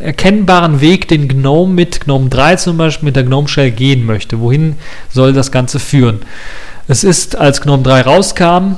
[0.00, 4.40] erkennbaren Weg, den GNOME mit GNOME 3 zum Beispiel, mit der GNOME Shell gehen möchte.
[4.40, 4.76] Wohin
[5.10, 6.20] soll das Ganze führen?
[6.86, 8.76] Es ist, als GNOME 3 rauskam,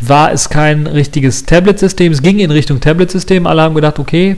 [0.00, 2.12] war es kein richtiges Tablet-System.
[2.12, 3.46] Es ging in Richtung Tablet-System.
[3.46, 4.36] Alle haben gedacht, okay,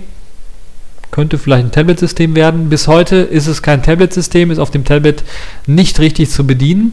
[1.14, 2.68] könnte vielleicht ein Tablet-System werden.
[2.68, 5.22] Bis heute ist es kein Tablet-System, ist auf dem Tablet
[5.64, 6.92] nicht richtig zu bedienen.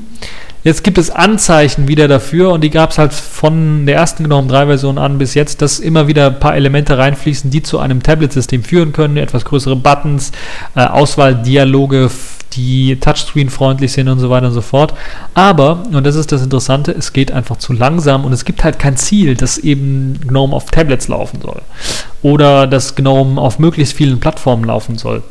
[0.63, 4.47] Jetzt gibt es Anzeichen wieder dafür und die gab es halt von der ersten GNOME
[4.47, 8.03] 3 Version an bis jetzt, dass immer wieder ein paar Elemente reinfließen, die zu einem
[8.03, 9.17] Tablet-System führen können.
[9.17, 10.31] Etwas größere Buttons,
[10.75, 12.11] äh, Auswahldialoge,
[12.53, 14.93] die Touchscreen-freundlich sind und so weiter und so fort.
[15.33, 18.79] Aber, und das ist das Interessante, es geht einfach zu langsam und es gibt halt
[18.79, 21.61] kein Ziel, dass eben GNOME auf Tablets laufen soll.
[22.21, 25.23] Oder dass GNOME auf möglichst vielen Plattformen laufen soll.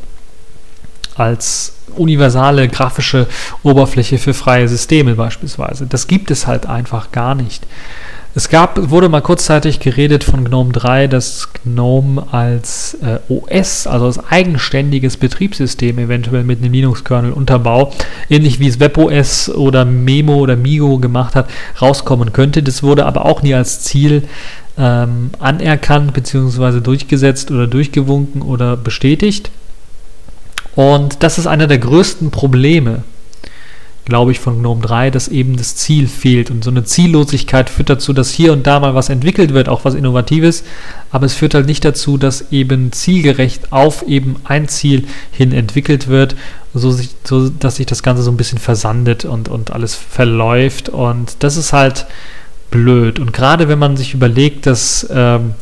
[1.15, 3.27] Als universale grafische
[3.63, 5.87] Oberfläche für freie Systeme beispielsweise.
[5.87, 7.67] Das gibt es halt einfach gar nicht.
[8.33, 14.07] Es gab, wurde mal kurzzeitig geredet von GNOME 3, dass GNOME als äh, OS, also
[14.07, 17.93] als eigenständiges Betriebssystem, eventuell mit einem Linux-Kernel-Unterbau,
[18.29, 21.51] ähnlich wie es WebOS oder Memo oder Migo gemacht hat,
[21.83, 22.63] rauskommen könnte.
[22.63, 24.23] Das wurde aber auch nie als Ziel
[24.79, 26.81] ähm, anerkannt bzw.
[26.81, 29.51] durchgesetzt oder durchgewunken oder bestätigt.
[30.77, 33.03] Und das ist einer der größten Probleme,
[34.05, 36.51] glaube ich, von GNOME 3, dass eben das Ziel fehlt.
[36.51, 39.85] Und so eine Ziellosigkeit führt dazu, dass hier und da mal was entwickelt wird, auch
[39.85, 40.65] was Innovatives,
[41.11, 46.09] aber es führt halt nicht dazu, dass eben zielgerecht auf eben ein Ziel hin entwickelt
[46.09, 46.37] wird,
[46.75, 50.89] so, sich, so dass sich das Ganze so ein bisschen versandet und, und alles verläuft.
[50.89, 52.07] Und das ist halt
[52.71, 53.19] blöd.
[53.19, 55.55] Und gerade wenn man sich überlegt, dass ähm,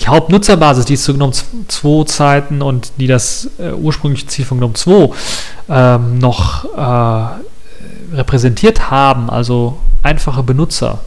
[0.00, 1.32] die Hauptnutzerbasis, die es zu GNOME
[1.68, 5.10] 2 Zeiten und die das äh, ursprüngliche Ziel von GNOME 2
[5.68, 7.40] ähm, noch äh,
[8.12, 11.00] repräsentiert haben, also einfache Benutzer,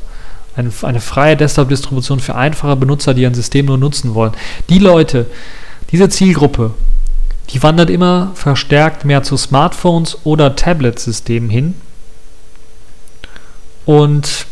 [0.56, 4.34] eine, eine freie Desktop-Distribution für einfache Benutzer, die ein System nur nutzen wollen.
[4.70, 5.26] Die Leute,
[5.92, 6.74] diese Zielgruppe,
[7.50, 11.76] die wandert immer verstärkt mehr zu Smartphones oder Tablet-Systemen hin
[13.86, 14.46] und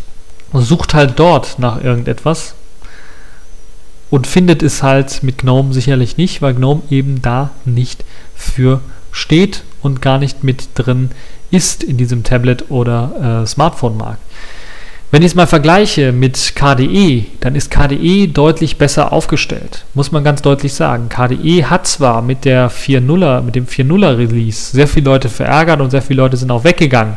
[0.53, 2.55] sucht halt dort nach irgendetwas,
[4.11, 8.03] und findet es halt mit GNOME sicherlich nicht, weil GNOME eben da nicht
[8.35, 8.81] für
[9.11, 11.11] steht und gar nicht mit drin
[11.51, 14.19] ist in diesem Tablet- oder äh, Smartphone-Markt.
[15.11, 20.23] Wenn ich es mal vergleiche mit KDE, dann ist KDE deutlich besser aufgestellt, muss man
[20.23, 21.09] ganz deutlich sagen.
[21.09, 25.91] KDE hat zwar mit der 4.0er, mit dem 4.0er Release sehr viele Leute verärgert und
[25.91, 27.15] sehr viele Leute sind auch weggegangen,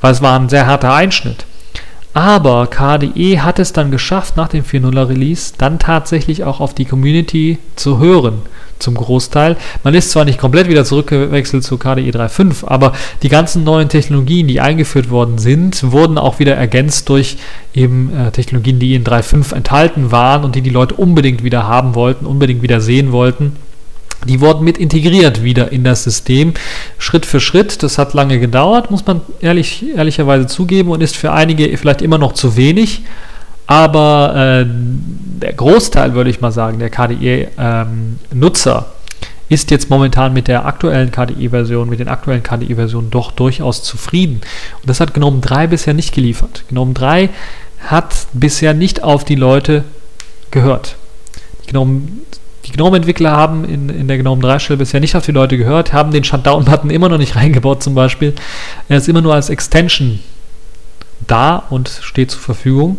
[0.00, 1.46] weil es war ein sehr harter Einschnitt.
[2.12, 6.86] Aber KDE hat es dann geschafft, nach dem 4.0er Release dann tatsächlich auch auf die
[6.86, 8.42] Community zu hören,
[8.82, 9.56] zum Großteil.
[9.84, 14.48] Man ist zwar nicht komplett wieder zurückgewechselt zu KDE 3.5, aber die ganzen neuen Technologien,
[14.48, 17.38] die eingeführt worden sind, wurden auch wieder ergänzt durch
[17.74, 21.94] eben äh, Technologien, die in 3.5 enthalten waren und die die Leute unbedingt wieder haben
[21.94, 23.56] wollten, unbedingt wieder sehen wollten.
[24.26, 26.54] Die wurden mit integriert wieder in das System,
[26.98, 27.82] Schritt für Schritt.
[27.82, 32.18] Das hat lange gedauert, muss man ehrlich, ehrlicherweise zugeben und ist für einige vielleicht immer
[32.18, 33.02] noch zu wenig.
[33.72, 38.84] Aber äh, der Großteil, würde ich mal sagen, der KDE-Nutzer ähm,
[39.48, 44.42] ist jetzt momentan mit der aktuellen KDE-Version, mit den aktuellen KDE-Versionen doch durchaus zufrieden.
[44.82, 46.64] Und das hat GNOME 3 bisher nicht geliefert.
[46.68, 47.30] GNOME 3
[47.78, 49.84] hat bisher nicht auf die Leute
[50.50, 50.96] gehört.
[51.66, 52.02] GNOME
[52.66, 56.10] die GNOME-Entwickler haben in, in der GNOME 3-Stelle bisher nicht auf die Leute gehört, haben
[56.10, 58.34] den Shutdown-Button immer noch nicht reingebaut zum Beispiel.
[58.90, 60.18] Er ist immer nur als Extension
[61.26, 62.98] da und steht zur Verfügung.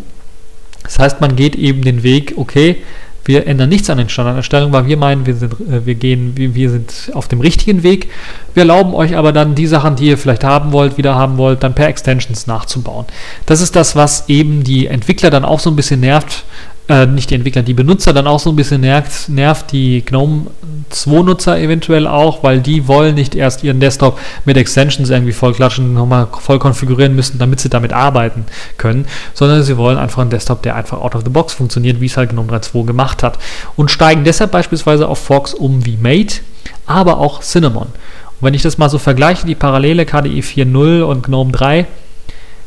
[0.84, 2.78] Das heißt, man geht eben den Weg, okay,
[3.26, 6.70] wir ändern nichts an den Standarderstellungen, weil wir meinen, wir sind, äh, wir gehen, wir
[6.70, 8.10] sind auf dem richtigen Weg.
[8.54, 11.64] Wir erlauben euch aber dann die Sachen, die ihr vielleicht haben wollt, wieder haben wollt,
[11.64, 13.06] dann per Extensions nachzubauen.
[13.46, 16.44] Das ist das, was eben die Entwickler dann auch so ein bisschen nervt,
[16.90, 20.48] äh, nicht die Entwickler, die Benutzer dann auch so ein bisschen nervt, nervt die GNOME
[20.92, 26.28] 2-Nutzer eventuell auch, weil die wollen nicht erst ihren Desktop mit Extensions irgendwie vollklatschen, nochmal
[26.40, 28.46] voll konfigurieren müssen, damit sie damit arbeiten
[28.78, 32.08] können, sondern sie wollen einfach einen Desktop, der einfach out of the box funktioniert, wie
[32.08, 33.40] es halt GNOME 3.2 gemacht hat.
[33.78, 36.42] Und steigen deshalb beispielsweise auf Forks um wie Mate,
[36.86, 37.88] aber auch Cinnamon.
[37.88, 41.86] Und wenn ich das mal so vergleiche, die Parallele KDE 4.0 und GNOME 3,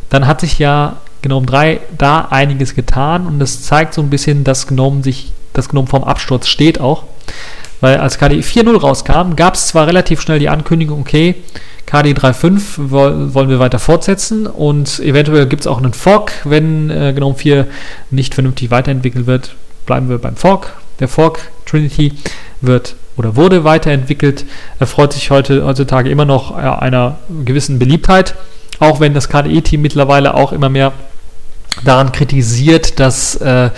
[0.08, 0.96] dann hat sich ja
[1.26, 5.68] GNOME 3 da einiges getan und das zeigt so ein bisschen, dass GNOME sich, dass
[5.68, 7.04] GNOME vom Absturz steht auch.
[7.80, 11.34] Weil als KDE 4.0 rauskam, gab es zwar relativ schnell die Ankündigung, okay,
[11.86, 17.12] KDE 3.5 wollen wir weiter fortsetzen und eventuell gibt es auch einen Fork, wenn äh,
[17.14, 17.66] GNOME 4
[18.10, 19.54] nicht vernünftig weiterentwickelt wird,
[19.86, 20.74] bleiben wir beim Fork.
[20.98, 22.12] Der Fork Trinity
[22.60, 24.44] wird oder wurde weiterentwickelt,
[24.78, 28.34] erfreut sich heute, heutzutage immer noch äh, einer gewissen Beliebtheit,
[28.80, 30.92] auch wenn das KDE-Team mittlerweile auch immer mehr
[31.84, 33.70] daran kritisiert, dass äh,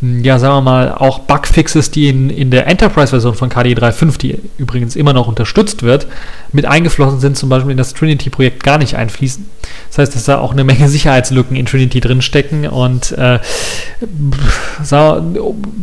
[0.00, 4.38] ja, sagen wir mal, auch Bugfixes, die in, in der Enterprise-Version von KDE 3.5, die
[4.56, 6.06] übrigens immer noch unterstützt wird,
[6.52, 9.50] mit eingeflossen sind, zum Beispiel in das Trinity-Projekt gar nicht einfließen.
[9.88, 13.40] Das heißt, dass da auch eine Menge Sicherheitslücken in Trinity drinstecken und äh,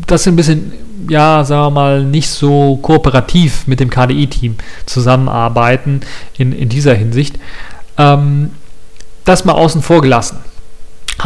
[0.08, 0.72] das ist ein bisschen,
[1.10, 6.02] ja, sagen wir mal, nicht so kooperativ mit dem KDE-Team zusammenarbeiten
[6.38, 7.38] in, in dieser Hinsicht.
[7.98, 8.52] Ähm,
[9.26, 10.38] das mal außen vor gelassen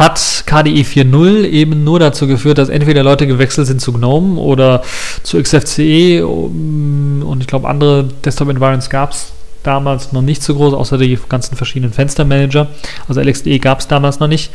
[0.00, 4.82] hat KDE 4.0 eben nur dazu geführt, dass entweder Leute gewechselt sind zu GNOME oder
[5.22, 9.32] zu XFCE und ich glaube andere Desktop-Environments gab es
[9.62, 12.68] damals noch nicht so groß, außer die ganzen verschiedenen Fenstermanager.
[13.08, 14.50] Also LXDE gab es damals noch nicht.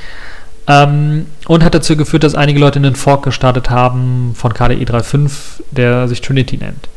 [0.68, 5.30] Ähm, und hat dazu geführt, dass einige Leute einen Fork gestartet haben von KDE 3.5,
[5.70, 6.90] der sich Trinity nennt.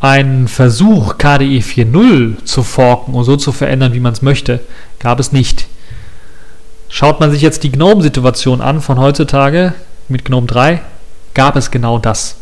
[0.00, 4.60] Ein Versuch, KDE 4.0 zu forken und so zu verändern, wie man es möchte,
[4.98, 5.66] gab es nicht.
[6.88, 9.74] Schaut man sich jetzt die GNOME-Situation an von heutzutage
[10.08, 10.80] mit GNOME 3,
[11.34, 12.36] gab es genau das.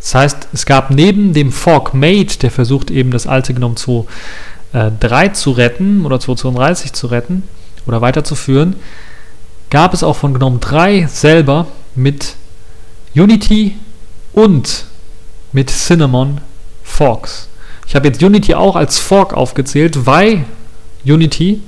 [0.00, 5.24] Das heißt, es gab neben dem Fork Mate, der versucht eben das alte GNOME 2.3
[5.24, 7.42] äh, zu retten oder 2.32 zu retten
[7.86, 8.76] oder weiterzuführen,
[9.70, 12.36] gab es auch von GNOME 3 selber mit
[13.14, 13.76] Unity
[14.32, 14.84] und
[15.52, 16.40] mit Cinnamon
[16.84, 17.48] Forks.
[17.86, 20.44] Ich habe jetzt Unity auch als Fork aufgezählt, weil
[21.04, 21.62] Unity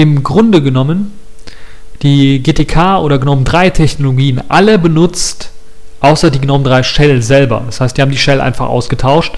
[0.00, 1.12] im Grunde genommen
[2.00, 5.50] die GTK oder GNOME 3 Technologien alle benutzt,
[6.00, 7.62] außer die GNOME 3 Shell selber.
[7.66, 9.34] Das heißt, die haben die Shell einfach ausgetauscht.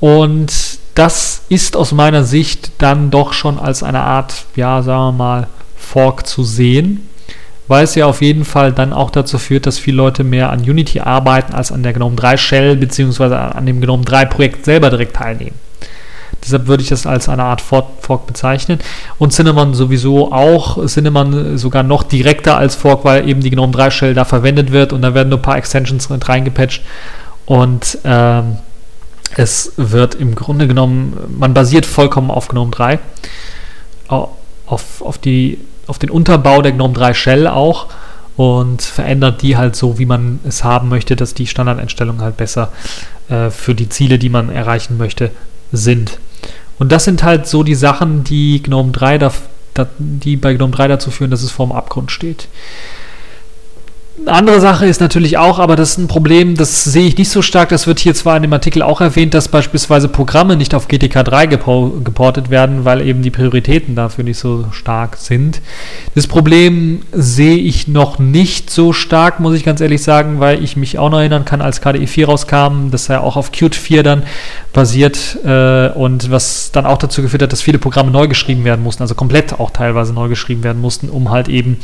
[0.00, 0.52] Und
[0.96, 5.46] das ist aus meiner Sicht dann doch schon als eine Art, ja, sagen wir mal,
[5.76, 7.08] Fork zu sehen,
[7.68, 10.58] weil es ja auf jeden Fall dann auch dazu führt, dass viele Leute mehr an
[10.58, 14.90] Unity arbeiten als an der GNOME 3 Shell beziehungsweise an dem GNOME 3 Projekt selber
[14.90, 15.67] direkt teilnehmen.
[16.48, 18.78] Deshalb würde ich das als eine Art Fork bezeichnen.
[19.18, 20.84] Und Cinnamon sowieso auch.
[20.86, 24.92] Cinnamon sogar noch direkter als Fork, weil eben die GNOME 3 Shell da verwendet wird
[24.92, 26.82] und da werden nur ein paar Extensions reingepatcht.
[27.46, 28.58] Und ähm,
[29.36, 32.98] es wird im Grunde genommen, man basiert vollkommen auf GNOME 3.
[34.08, 34.32] Auf,
[35.00, 37.86] auf, die, auf den Unterbau der GNOME 3 Shell auch
[38.38, 42.70] und verändert die halt so, wie man es haben möchte, dass die Standardeinstellungen halt besser
[43.28, 45.32] äh, für die Ziele, die man erreichen möchte,
[45.72, 46.18] sind.
[46.78, 49.32] Und das sind halt so die Sachen, die GNOME 3 da,
[49.98, 52.48] die bei GNOME 3 dazu führen, dass es vorm Abgrund steht.
[54.26, 57.40] Andere Sache ist natürlich auch, aber das ist ein Problem, das sehe ich nicht so
[57.40, 57.68] stark.
[57.70, 61.24] Das wird hier zwar in dem Artikel auch erwähnt, dass beispielsweise Programme nicht auf GTK
[61.24, 65.60] 3 geportet werden, weil eben die Prioritäten dafür nicht so stark sind.
[66.14, 70.76] Das Problem sehe ich noch nicht so stark, muss ich ganz ehrlich sagen, weil ich
[70.76, 74.02] mich auch noch erinnern kann, als KDE 4 rauskam, dass er auch auf Qt 4
[74.02, 74.24] dann
[74.72, 78.82] basiert äh, und was dann auch dazu geführt hat, dass viele Programme neu geschrieben werden
[78.82, 81.78] mussten, also komplett auch teilweise neu geschrieben werden mussten, um halt eben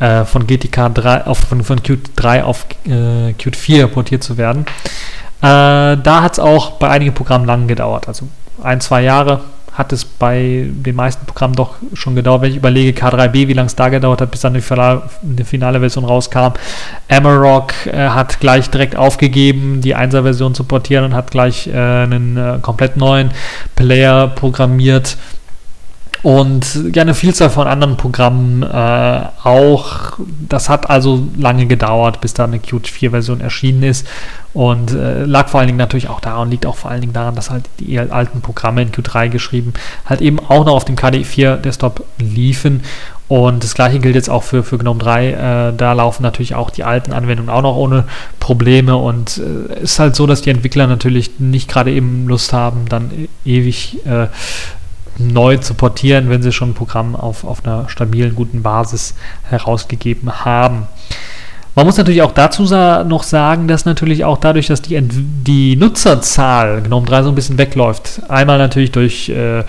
[0.00, 4.36] äh, von GTK 3 auf von, von Qt 3 auf äh, Qt 4 portiert zu
[4.36, 4.66] werden.
[5.40, 8.28] Äh, da hat es auch bei einigen Programmen lang gedauert, also
[8.62, 9.40] ein, zwei Jahre
[9.72, 12.42] hat es bei den meisten Programmen doch schon gedauert.
[12.42, 15.44] Wenn ich überlege, K3B, wie lange es da gedauert hat, bis dann die finale, die
[15.44, 16.52] finale Version rauskam.
[17.08, 22.36] Amarok äh, hat gleich direkt aufgegeben, die 1er-Version zu portieren und hat gleich äh, einen
[22.36, 23.30] äh, komplett neuen
[23.74, 25.16] Player programmiert.
[26.22, 30.18] Und ja, eine Vielzahl von anderen Programmen äh, auch.
[30.48, 34.06] Das hat also lange gedauert, bis da eine Qt 4-Version erschienen ist.
[34.54, 37.34] Und äh, lag vor allen Dingen natürlich auch daran, liegt auch vor allen Dingen daran,
[37.34, 39.72] dass halt die alten Programme in Q3 geschrieben
[40.04, 42.82] halt eben auch noch auf dem KDE 4 Desktop liefen.
[43.26, 45.28] Und das gleiche gilt jetzt auch für, für GNOME 3.
[45.28, 48.04] Äh, da laufen natürlich auch die alten Anwendungen auch noch ohne
[48.38, 48.96] Probleme.
[48.96, 53.10] Und äh, ist halt so, dass die Entwickler natürlich nicht gerade eben Lust haben, dann
[53.44, 54.26] ewig äh,
[55.18, 59.14] neu zu portieren, wenn sie schon ein Programm auf, auf einer stabilen, guten Basis
[59.48, 60.88] herausgegeben haben.
[61.74, 65.74] Man muss natürlich auch dazu sa noch sagen, dass natürlich auch dadurch, dass die, die
[65.76, 69.64] Nutzerzahl GNOME 3 so ein bisschen wegläuft, einmal natürlich durch äh,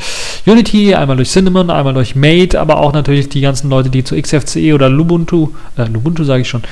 [0.46, 4.22] Unity, einmal durch Cinnamon, einmal durch Mate, aber auch natürlich die ganzen Leute, die zu
[4.22, 6.64] XFCE oder Lubuntu, äh, Lubuntu sage ich schon,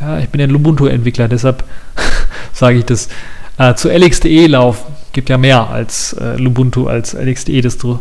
[0.00, 1.64] ja, ich bin ein Lubuntu-Entwickler, deshalb
[2.52, 3.08] sage ich das,
[3.56, 8.00] äh, zu LXDE laufen, gibt ja mehr als äh, Lubuntu als LXDE-Distro,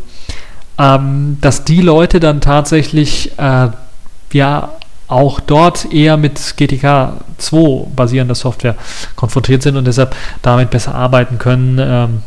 [0.78, 3.70] ähm, dass die Leute dann tatsächlich äh,
[4.32, 4.70] ja
[5.08, 8.76] auch dort eher mit GTK 2 basierender Software
[9.16, 12.24] konfrontiert sind und deshalb damit besser arbeiten können, ähm,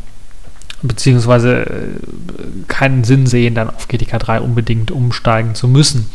[0.81, 1.67] beziehungsweise äh,
[2.67, 6.09] keinen Sinn sehen, dann auf GTK 3 unbedingt umsteigen zu müssen.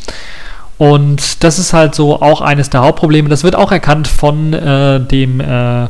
[0.79, 3.29] Und das ist halt so auch eines der Hauptprobleme.
[3.29, 5.87] Das wird auch erkannt von äh, dem äh,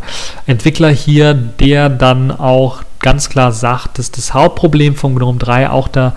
[0.47, 5.89] Entwickler hier, der dann auch ganz klar sagt, dass das Hauptproblem von GNOME 3 auch
[5.89, 6.15] da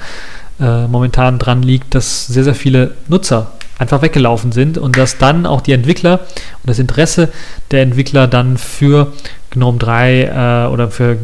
[0.59, 5.45] äh, momentan dran liegt, dass sehr, sehr viele Nutzer einfach weggelaufen sind und dass dann
[5.45, 7.29] auch die Entwickler und das Interesse
[7.71, 9.11] der Entwickler dann für
[9.49, 11.17] GNOME 3 äh, oder für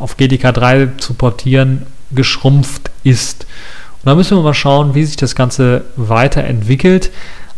[0.00, 3.46] auf GDK 3 zu portieren geschrumpft ist.
[4.02, 7.10] Und da müssen wir mal schauen, wie sich das Ganze weiterentwickelt.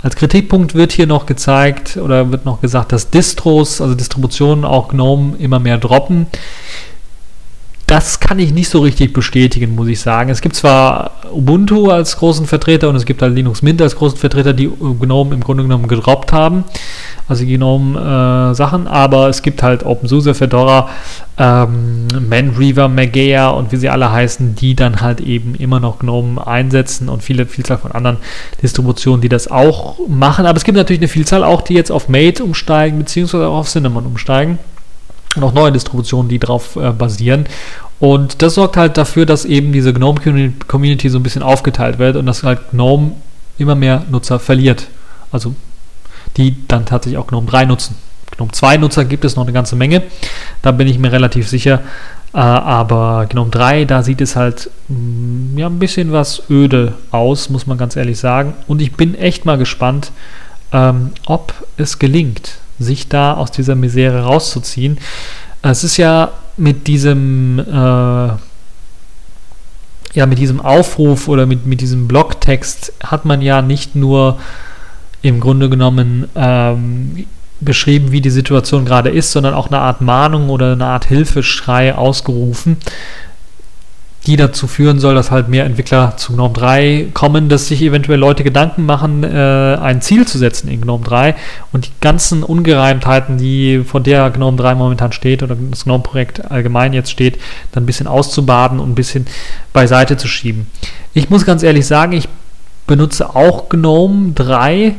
[0.02, 4.88] Als Kritikpunkt wird hier noch gezeigt oder wird noch gesagt, dass Distros, also Distributionen auch
[4.88, 6.26] GNOME immer mehr droppen.
[7.86, 10.28] Das kann ich nicht so richtig bestätigen, muss ich sagen.
[10.28, 14.18] Es gibt zwar Ubuntu als großen Vertreter und es gibt halt Linux Mint als großen
[14.18, 16.64] Vertreter, die GNOME im Grunde genommen gedroppt haben,
[17.28, 20.88] also GNOME-Sachen, äh, aber es gibt halt OpenSUSE, Fedora,
[21.38, 26.44] ähm, ManReaver, Magea und wie sie alle heißen, die dann halt eben immer noch GNOME
[26.44, 28.16] einsetzen und viele Vielzahl von anderen
[28.62, 30.44] Distributionen, die das auch machen.
[30.46, 33.68] Aber es gibt natürlich eine Vielzahl auch, die jetzt auf Mate umsteigen, beziehungsweise auch auf
[33.68, 34.58] Cinnamon umsteigen
[35.36, 37.46] und auch neue Distributionen, die darauf äh, basieren.
[37.98, 42.26] Und das sorgt halt dafür, dass eben diese GNOME-Community so ein bisschen aufgeteilt wird und
[42.26, 43.12] dass halt GNOME
[43.58, 44.88] immer mehr Nutzer verliert.
[45.32, 45.54] Also
[46.36, 47.96] die dann tatsächlich auch GNOME 3 nutzen.
[48.36, 50.02] GNOME 2 Nutzer gibt es noch eine ganze Menge,
[50.62, 51.80] da bin ich mir relativ sicher.
[52.34, 57.48] Äh, aber GNOME 3, da sieht es halt mm, ja, ein bisschen was öde aus,
[57.48, 58.54] muss man ganz ehrlich sagen.
[58.66, 60.12] Und ich bin echt mal gespannt,
[60.72, 64.98] ähm, ob es gelingt, sich da aus dieser Misere rauszuziehen.
[65.62, 68.28] Es ist ja mit diesem, äh,
[70.14, 74.38] ja, mit diesem Aufruf oder mit, mit diesem Blogtext hat man ja nicht nur
[75.22, 77.26] im Grunde genommen ähm,
[77.60, 81.94] beschrieben, wie die Situation gerade ist, sondern auch eine Art Mahnung oder eine Art Hilfeschrei
[81.94, 82.76] ausgerufen
[84.26, 88.18] die dazu führen soll, dass halt mehr Entwickler zu GNOME 3 kommen, dass sich eventuell
[88.18, 91.36] Leute Gedanken machen, äh, ein Ziel zu setzen in GNOME 3
[91.72, 96.92] und die ganzen Ungereimtheiten, die von der GNOME 3 momentan steht oder das GNOME-Projekt allgemein
[96.92, 97.38] jetzt steht,
[97.70, 99.26] dann ein bisschen auszubaden und ein bisschen
[99.72, 100.66] beiseite zu schieben.
[101.14, 102.28] Ich muss ganz ehrlich sagen, ich
[102.88, 104.94] benutze auch GNOME 3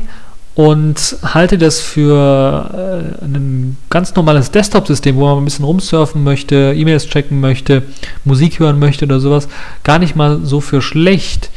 [0.58, 6.74] und halte das für äh, ein ganz normales Desktop-System, wo man ein bisschen rumsurfen möchte,
[6.76, 7.84] E-Mails checken möchte,
[8.24, 9.46] Musik hören möchte oder sowas,
[9.84, 11.50] gar nicht mal so für schlecht.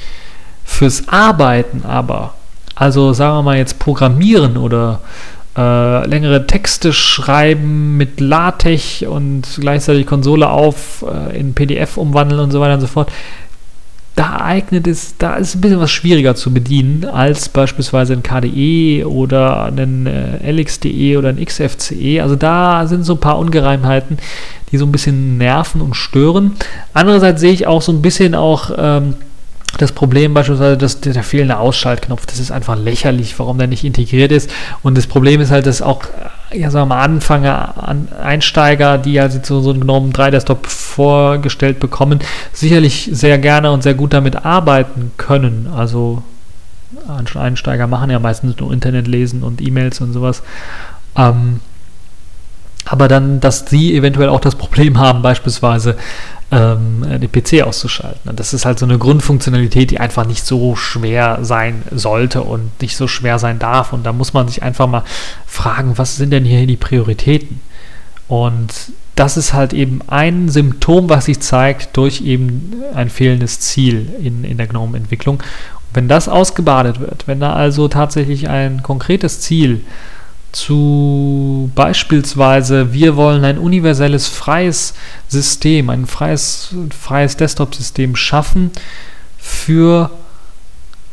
[0.64, 2.36] Fürs Arbeiten aber,
[2.76, 4.99] also sagen wir mal jetzt Programmieren oder
[5.58, 12.52] äh, längere Texte schreiben mit LaTeX und gleichzeitig Konsole auf, äh, in PDF umwandeln und
[12.52, 13.12] so weiter und so fort,
[14.16, 19.05] da eignet es, da ist ein bisschen was schwieriger zu bedienen als beispielsweise ein KDE
[19.05, 22.22] oder ein äh, LXDE oder ein XFCE.
[22.22, 24.18] Also da sind so ein paar Ungereimheiten,
[24.72, 26.53] die so ein bisschen nerven und stören.
[26.93, 29.16] Andererseits sehe ich auch so ein bisschen auch ähm,
[29.78, 33.86] das Problem beispielsweise, dass der, der fehlende Ausschaltknopf, das ist einfach lächerlich, warum der nicht
[33.86, 34.49] integriert ist.
[34.84, 36.03] Und das Problem ist halt, dass auch
[36.54, 40.68] ja, sagen wir mal, Anfänger, an Einsteiger, die ja so, so einen GNOME 3 Desktop
[40.68, 42.20] vorgestellt bekommen,
[42.54, 45.70] sicherlich sehr gerne und sehr gut damit arbeiten können.
[45.74, 46.24] Also
[47.36, 50.43] Einsteiger machen ja meistens nur Internet lesen und E-Mails und sowas.
[51.16, 51.62] Ähm,
[52.86, 55.97] aber dann, dass sie eventuell auch das Problem haben, beispielsweise
[56.52, 58.30] ähm, den PC auszuschalten.
[58.30, 62.82] Und das ist halt so eine Grundfunktionalität, die einfach nicht so schwer sein sollte und
[62.82, 63.93] nicht so schwer sein darf.
[63.93, 65.04] Und da muss man sich einfach mal
[65.47, 67.62] fragen, was sind denn hier die Prioritäten?
[68.28, 68.74] Und
[69.16, 74.43] das ist halt eben ein Symptom, was sich zeigt durch eben ein fehlendes Ziel in,
[74.43, 75.41] in der GNOME-Entwicklung.
[75.93, 79.82] Wenn das ausgebadet wird, wenn da also tatsächlich ein konkretes Ziel
[80.52, 84.93] zu beispielsweise, wir wollen ein universelles freies
[85.28, 88.72] System, ein freies, freies Desktop-System schaffen
[89.38, 90.12] für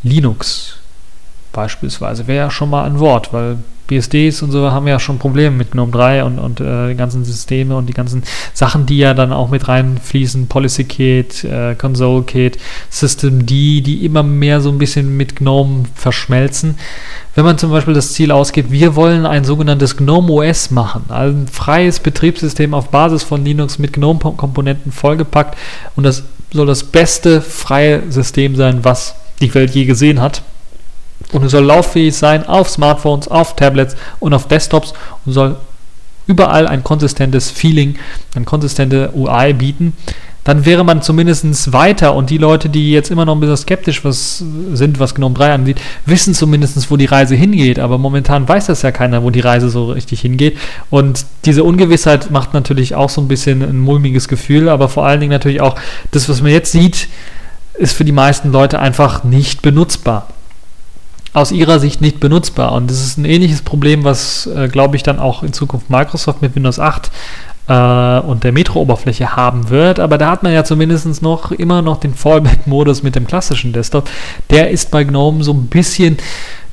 [0.03, 0.77] Linux.
[1.53, 3.59] Beispielsweise wäre ja schon mal ein Wort, weil
[3.89, 7.25] BSDs und so haben ja schon Probleme mit GNOME 3 und, und äh, die ganzen
[7.25, 8.23] Systeme und die ganzen
[8.55, 12.59] Sachen, die ja dann auch mit reinfließen, PolicyKit, äh, ConsoleKit,
[12.91, 16.79] Systemd, die immer mehr so ein bisschen mit GNOME verschmelzen.
[17.35, 21.37] Wenn man zum Beispiel das Ziel ausgibt, wir wollen ein sogenanntes GNOME OS machen, also
[21.37, 25.57] ein freies Betriebssystem auf Basis von Linux mit GNOME-Komponenten vollgepackt
[25.97, 30.43] und das soll das beste freie System sein, was die Welt je gesehen hat
[31.33, 35.57] und es soll lauffähig sein auf Smartphones, auf Tablets und auf Desktops und soll
[36.27, 37.97] überall ein konsistentes Feeling,
[38.35, 39.95] eine konsistente UI bieten,
[40.45, 44.03] dann wäre man zumindest weiter und die Leute, die jetzt immer noch ein bisschen skeptisch
[44.03, 47.79] was sind, was GNOME 3 angeht, wissen zumindest, wo die Reise hingeht.
[47.79, 50.57] Aber momentan weiß das ja keiner, wo die Reise so richtig hingeht.
[50.89, 55.21] Und diese Ungewissheit macht natürlich auch so ein bisschen ein mulmiges Gefühl, aber vor allen
[55.21, 55.75] Dingen natürlich auch
[56.13, 57.09] das, was man jetzt sieht,
[57.75, 60.29] ist für die meisten Leute einfach nicht benutzbar
[61.39, 62.73] aus ihrer Sicht nicht benutzbar.
[62.73, 66.43] Und das ist ein ähnliches Problem, was, äh, glaube ich, dann auch in Zukunft Microsoft
[66.43, 67.11] mit Windows 8
[67.69, 70.01] äh, und der Metro-Oberfläche haben wird.
[70.01, 74.09] Aber da hat man ja zumindest noch immer noch den Fallback-Modus mit dem klassischen Desktop.
[74.51, 76.19] Der ist bei GNOME so ein bisschen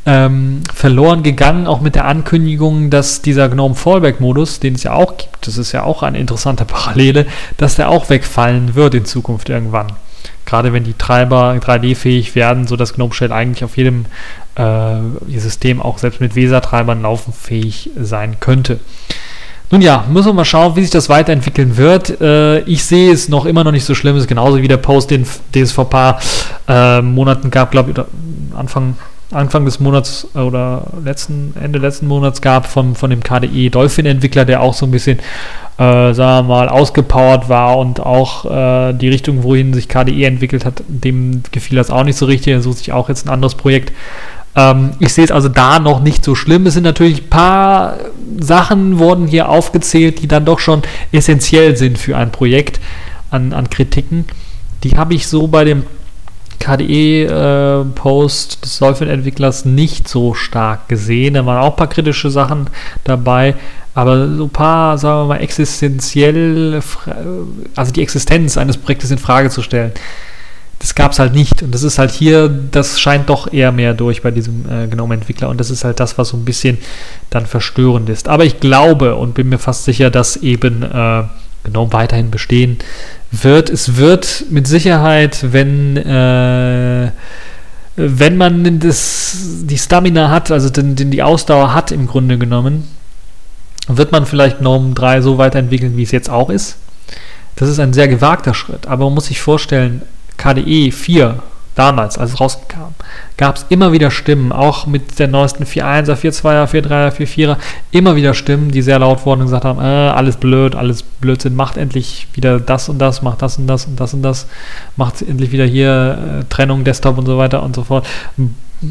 [0.05, 5.18] ähm, verloren gegangen, auch mit der Ankündigung, dass dieser GNOME Fallback-Modus, den es ja auch
[5.18, 7.26] gibt, das ist ja auch eine interessante Parallele,
[7.57, 9.88] dass der auch wegfallen wird in Zukunft irgendwann.
[10.45, 14.05] Gerade wenn die Treiber 3D-fähig werden, sodass GNOME Shell eigentlich auf jedem
[14.55, 18.79] äh, System auch selbst mit VESA-Treibern laufenfähig sein könnte.
[19.71, 22.21] Nun ja, müssen wir mal schauen, wie sich das weiterentwickeln wird.
[22.21, 24.15] Äh, ich sehe es noch immer noch nicht so schlimm.
[24.15, 26.19] Es ist genauso wie der Post, den, den es vor ein paar
[26.67, 28.95] äh, Monaten gab, glaube ich, Anfang,
[29.31, 34.45] Anfang des Monats äh, oder letzten, Ende letzten Monats gab von, von dem KDE Dolphin-Entwickler,
[34.45, 35.17] der auch so ein bisschen,
[35.79, 40.63] äh, sagen wir mal, ausgepowert war und auch äh, die Richtung, wohin sich KDE entwickelt
[40.63, 42.53] hat, dem gefiel das auch nicht so richtig.
[42.53, 43.93] Er sucht sich auch jetzt ein anderes Projekt.
[44.55, 46.65] Ähm, ich sehe es also da noch nicht so schlimm.
[46.65, 47.97] Es sind natürlich ein paar
[48.39, 50.81] Sachen wurden hier aufgezählt, die dann doch schon
[51.11, 52.79] essentiell sind für ein Projekt
[53.31, 54.25] an, an Kritiken.
[54.83, 55.83] Die habe ich so bei dem
[56.59, 61.33] KDE-Post äh, des Dolphin-Entwicklers nicht so stark gesehen.
[61.33, 62.69] Da waren auch ein paar kritische Sachen
[63.03, 63.55] dabei,
[63.93, 66.81] aber so ein paar, sagen wir mal, existenziell,
[67.75, 69.91] also die Existenz eines Projektes in Frage zu stellen
[70.80, 71.63] das gab es halt nicht.
[71.63, 75.49] Und das ist halt hier, das scheint doch eher mehr durch bei diesem äh, GNOME-Entwickler.
[75.49, 76.78] Und das ist halt das, was so ein bisschen
[77.30, 78.28] dann verstörend ist.
[78.28, 81.23] Aber ich glaube und bin mir fast sicher, dass eben äh,
[81.63, 82.78] GNOME weiterhin bestehen
[83.32, 83.69] wird.
[83.69, 87.11] Es wird mit Sicherheit, wenn, äh,
[87.95, 92.88] wenn man das, die Stamina hat, also den, den die Ausdauer hat im Grunde genommen,
[93.88, 96.78] wird man vielleicht GNOME 3 so weiterentwickeln, wie es jetzt auch ist.
[97.55, 100.01] Das ist ein sehr gewagter Schritt, aber man muss sich vorstellen,
[100.38, 101.39] KDE 4
[101.75, 102.95] damals, als es rauskam,
[103.38, 107.57] gab es immer wieder Stimmen, auch mit der neuesten 4.1er, 4.2er, 4.3er, 4.4er,
[107.91, 111.55] immer wieder Stimmen, die sehr laut wurden und gesagt haben, äh, alles blöd, alles Blödsinn,
[111.55, 114.47] macht endlich wieder das und das, macht das und das und das und das,
[114.95, 118.07] macht endlich wieder hier äh, Trennung, Desktop und so weiter und so fort,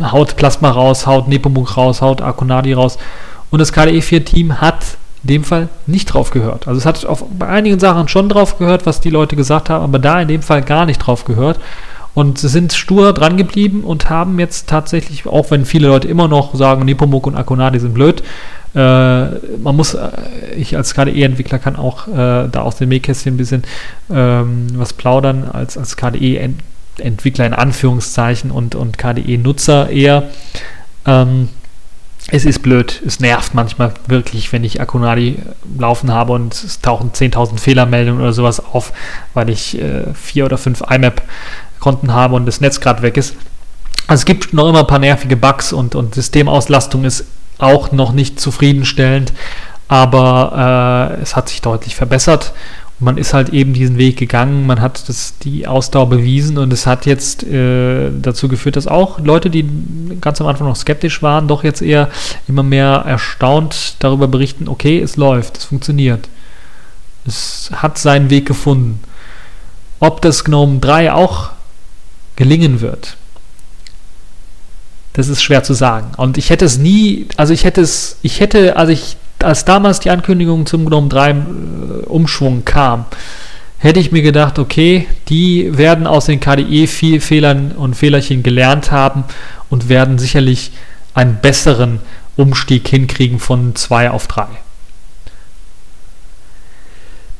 [0.02, 2.98] haut Plasma raus, haut Nepomuk raus, haut Akonadi raus.
[3.50, 6.68] Und das KDE 4 Team hat in dem Fall nicht drauf gehört.
[6.68, 9.82] Also es hat auf, bei einigen Sachen schon drauf gehört, was die Leute gesagt haben,
[9.82, 11.58] aber da in dem Fall gar nicht drauf gehört.
[12.12, 16.28] Und sie sind stur dran geblieben und haben jetzt tatsächlich, auch wenn viele Leute immer
[16.28, 18.22] noch sagen, Nepomuk und Akonadi sind blöd,
[18.74, 18.78] äh,
[19.58, 20.10] man muss, äh,
[20.56, 23.62] ich als KDE-Entwickler kann auch äh, da aus dem Nähkästchen ein bisschen
[24.12, 30.24] ähm, was plaudern, als, als KDE-Entwickler in Anführungszeichen und, und KDE-Nutzer eher.
[31.06, 31.48] Ähm,
[32.28, 35.38] es ist blöd, es nervt manchmal wirklich, wenn ich Akunadi
[35.78, 38.92] laufen habe und es tauchen 10.000 Fehlermeldungen oder sowas auf,
[39.34, 43.36] weil ich äh, vier oder fünf IMAP-Konten habe und das Netz gerade weg ist.
[44.06, 47.26] Also es gibt noch immer ein paar nervige Bugs und, und Systemauslastung ist
[47.58, 49.32] auch noch nicht zufriedenstellend,
[49.88, 52.52] aber äh, es hat sich deutlich verbessert
[53.04, 56.86] man ist halt eben diesen Weg gegangen, man hat das, die Ausdauer bewiesen und es
[56.86, 59.68] hat jetzt äh, dazu geführt, dass auch Leute, die
[60.20, 62.08] ganz am Anfang noch skeptisch waren, doch jetzt eher
[62.48, 66.28] immer mehr erstaunt darüber berichten, okay, es läuft, es funktioniert.
[67.26, 69.00] Es hat seinen Weg gefunden.
[70.00, 71.50] Ob das GNOME 3 auch
[72.36, 73.16] gelingen wird,
[75.12, 76.12] das ist schwer zu sagen.
[76.16, 80.00] Und ich hätte es nie, also ich hätte es, ich hätte, also ich als damals
[80.00, 81.34] die Ankündigung zum GNOME 3 äh,
[82.06, 83.06] Umschwung kam,
[83.78, 89.24] hätte ich mir gedacht, okay, die werden aus den KDE-Fehlern und Fehlerchen gelernt haben
[89.68, 90.72] und werden sicherlich
[91.12, 92.00] einen besseren
[92.36, 94.46] Umstieg hinkriegen von 2 auf 3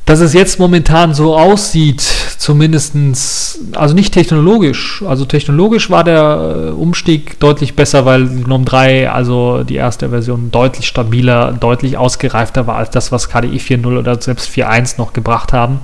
[0.05, 2.01] dass es jetzt momentan so aussieht,
[2.37, 9.09] zumindestens, also nicht technologisch, also technologisch war der äh, Umstieg deutlich besser, weil GNOME 3,
[9.09, 14.21] also die erste Version, deutlich stabiler, deutlich ausgereifter war als das, was KDE 4.0 oder
[14.21, 15.79] selbst 4.1 noch gebracht haben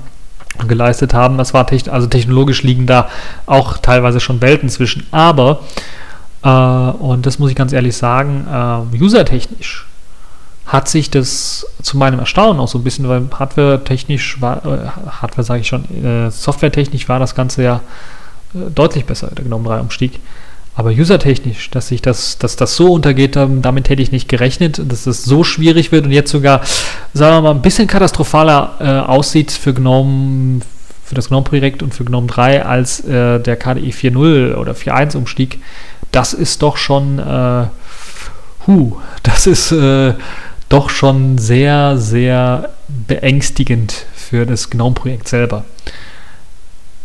[0.67, 1.37] geleistet haben.
[1.37, 3.09] Das war also technologisch liegen da
[3.47, 5.61] auch teilweise schon Welten zwischen, aber,
[6.43, 9.87] äh, und das muss ich ganz ehrlich sagen, äh, usertechnisch
[10.71, 15.43] hat sich das zu meinem Erstaunen auch so ein bisschen, weil Hardware-technisch war, äh, Hardware
[15.43, 17.81] sage ich schon, äh, Software-technisch war das Ganze ja
[18.55, 20.21] äh, deutlich besser, der GNOME 3 Umstieg.
[20.73, 24.81] Aber usertechnisch, dass sich das, dass das so untergeht, ähm, damit hätte ich nicht gerechnet,
[24.89, 26.61] dass es so schwierig wird und jetzt sogar,
[27.13, 30.61] sagen wir mal, ein bisschen katastrophaler äh, aussieht für GNOME,
[31.03, 35.59] für das GNOME-Projekt und für GNOME 3 als äh, der KDE 4.0 oder 4.1 Umstieg.
[36.13, 37.65] Das ist doch schon, äh,
[38.67, 40.13] hu, das ist äh,
[40.71, 45.65] doch schon sehr, sehr beängstigend für das GNOME-Projekt selber.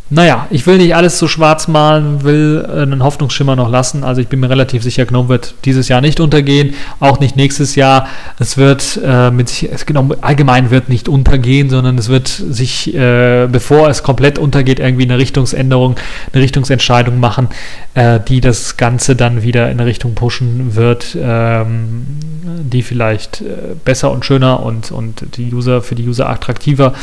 [0.09, 4.05] Naja, ich will nicht alles so schwarz malen, will einen Hoffnungsschimmer noch lassen.
[4.05, 7.75] Also ich bin mir relativ sicher, GNOME wird dieses Jahr nicht untergehen, auch nicht nächstes
[7.75, 8.07] Jahr.
[8.39, 13.49] Es wird äh, mit sich, GNOME allgemein wird nicht untergehen, sondern es wird sich, äh,
[13.51, 15.97] bevor es komplett untergeht, irgendwie eine Richtungsänderung,
[16.33, 17.49] eine Richtungsentscheidung machen,
[17.95, 22.07] äh, die das Ganze dann wieder in eine Richtung pushen wird, ähm,
[22.63, 26.95] die vielleicht äh, besser und schöner und, und die User für die User attraktiver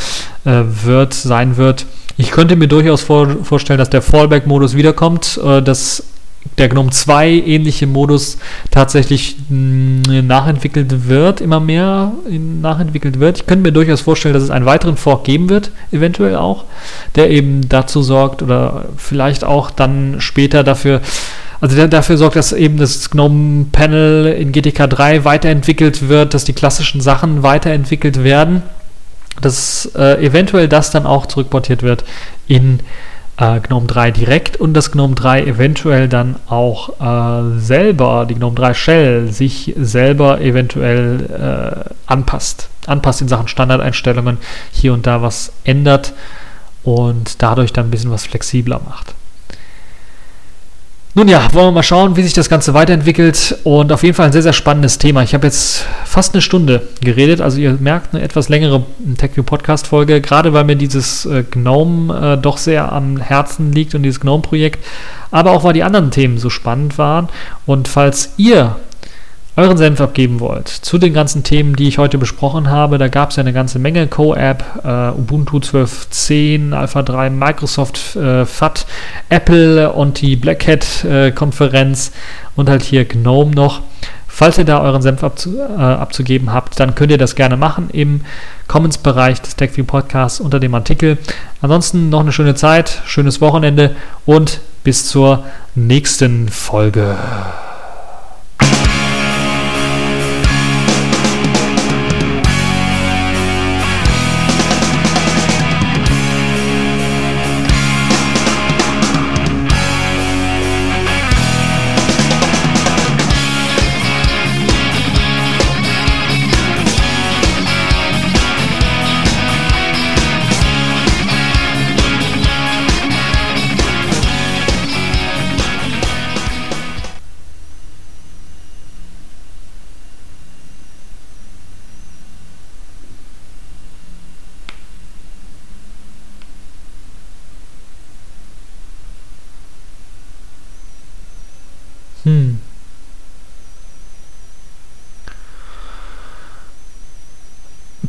[0.46, 1.84] äh, wird, sein wird.
[2.16, 6.04] Ich könnte mir durchaus vor, vorstellen, dass der Fallback-Modus wiederkommt, äh, dass
[6.58, 8.38] der GNOME 2 ähnliche Modus
[8.70, 13.38] tatsächlich mm, nachentwickelt wird, immer mehr nachentwickelt wird.
[13.38, 16.64] Ich könnte mir durchaus vorstellen, dass es einen weiteren Fork geben wird, eventuell auch,
[17.16, 21.00] der eben dazu sorgt oder vielleicht auch dann später dafür,
[21.60, 26.44] also der dafür sorgt, dass eben das GNOME Panel in GTK 3 weiterentwickelt wird, dass
[26.44, 28.62] die klassischen Sachen weiterentwickelt werden
[29.40, 32.04] dass äh, eventuell das dann auch zurückportiert wird
[32.46, 32.80] in
[33.36, 38.54] äh, GNOME 3 direkt und dass GNOME 3 eventuell dann auch äh, selber, die GNOME
[38.54, 42.68] 3 Shell, sich selber eventuell äh, anpasst.
[42.86, 44.38] Anpasst in Sachen Standardeinstellungen,
[44.70, 46.12] hier und da was ändert
[46.82, 49.14] und dadurch dann ein bisschen was flexibler macht.
[51.16, 53.56] Nun ja, wollen wir mal schauen, wie sich das Ganze weiterentwickelt.
[53.62, 55.22] Und auf jeden Fall ein sehr, sehr spannendes Thema.
[55.22, 58.84] Ich habe jetzt fast eine Stunde geredet, also ihr merkt eine etwas längere
[59.16, 63.94] TechView Podcast Folge, gerade weil mir dieses äh, GNOME äh, doch sehr am Herzen liegt
[63.94, 64.84] und dieses GNOME Projekt,
[65.30, 67.28] aber auch weil die anderen Themen so spannend waren.
[67.64, 68.74] Und falls ihr
[69.56, 73.30] euren Senf abgeben wollt zu den ganzen Themen, die ich heute besprochen habe, da gab
[73.30, 78.86] es ja eine ganze Menge Co-App, äh, Ubuntu 12.10, Alpha 3, Microsoft äh, FAT,
[79.28, 82.12] Apple und die Black Hat äh, Konferenz
[82.56, 83.80] und halt hier GNOME noch.
[84.26, 87.88] Falls ihr da euren Senf abzu, äh, abzugeben habt, dann könnt ihr das gerne machen
[87.92, 88.22] im
[88.66, 91.18] Comments-Bereich des TechView Podcasts unter dem Artikel.
[91.62, 93.94] Ansonsten noch eine schöne Zeit, schönes Wochenende
[94.26, 95.44] und bis zur
[95.76, 97.16] nächsten Folge.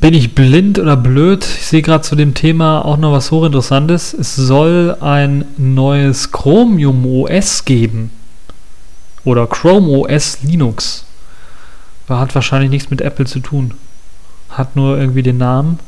[0.06, 1.44] Bin ich blind oder blöd?
[1.44, 4.14] Ich sehe gerade zu dem Thema auch noch was hochinteressantes.
[4.14, 8.12] Es soll ein neues Chromium OS geben.
[9.24, 11.08] Oder Chrome OS Linux.
[12.08, 13.74] Hat wahrscheinlich nichts mit Apple zu tun.
[14.52, 15.80] Hat nur irgendwie den Namen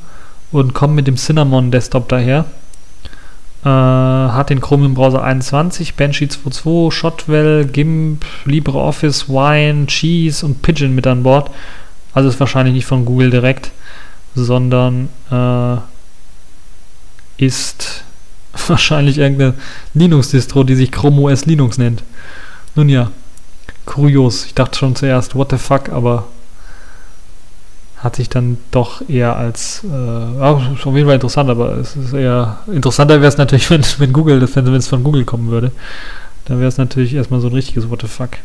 [0.52, 2.46] und kommt mit dem Cinnamon Desktop daher.
[3.64, 10.96] Äh, hat den Chromium Browser 21, Banshee 2.2, Shotwell, GIMP, LibreOffice, Wine, Cheese und Pigeon
[10.96, 11.52] mit an Bord.
[12.16, 13.70] Also ist wahrscheinlich nicht von Google direkt,
[14.44, 15.78] sondern äh,
[17.38, 18.04] ist
[18.68, 19.54] wahrscheinlich irgendeine
[19.94, 22.04] Linux-Distro, die sich Chrome OS Linux nennt.
[22.76, 23.12] Nun ja,
[23.86, 24.46] kurios.
[24.46, 26.26] Ich dachte schon zuerst, what the fuck, aber
[27.98, 32.60] hat sich dann doch eher als, äh, auf jeden Fall interessant, aber es ist eher,
[32.68, 35.72] interessanter wäre es natürlich, wenn, wenn Google, wenn es von Google kommen würde.
[36.46, 38.38] Dann wäre es natürlich erstmal so ein richtiges What the fuck.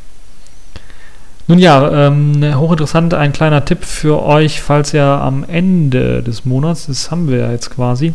[1.53, 6.87] Nun ja, ähm, hochinteressant, ein kleiner Tipp für euch, falls ihr am Ende des Monats,
[6.87, 8.15] das haben wir ja jetzt quasi,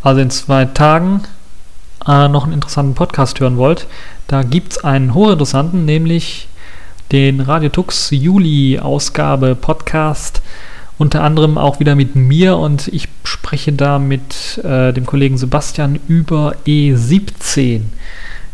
[0.00, 1.22] also in zwei Tagen,
[2.06, 3.88] äh, noch einen interessanten Podcast hören wollt,
[4.28, 6.46] da gibt es einen hochinteressanten, nämlich
[7.10, 10.40] den Radio Tux Juli-Ausgabe Podcast.
[10.98, 15.98] Unter anderem auch wieder mit mir und ich spreche da mit äh, dem Kollegen Sebastian
[16.06, 17.80] über E17,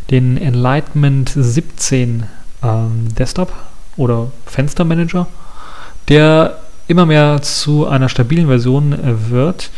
[0.09, 2.23] den Enlightenment 17
[2.65, 3.53] ähm, Desktop
[3.97, 5.27] oder Fenstermanager,
[6.09, 6.57] der
[6.87, 9.69] immer mehr zu einer stabilen Version äh, wird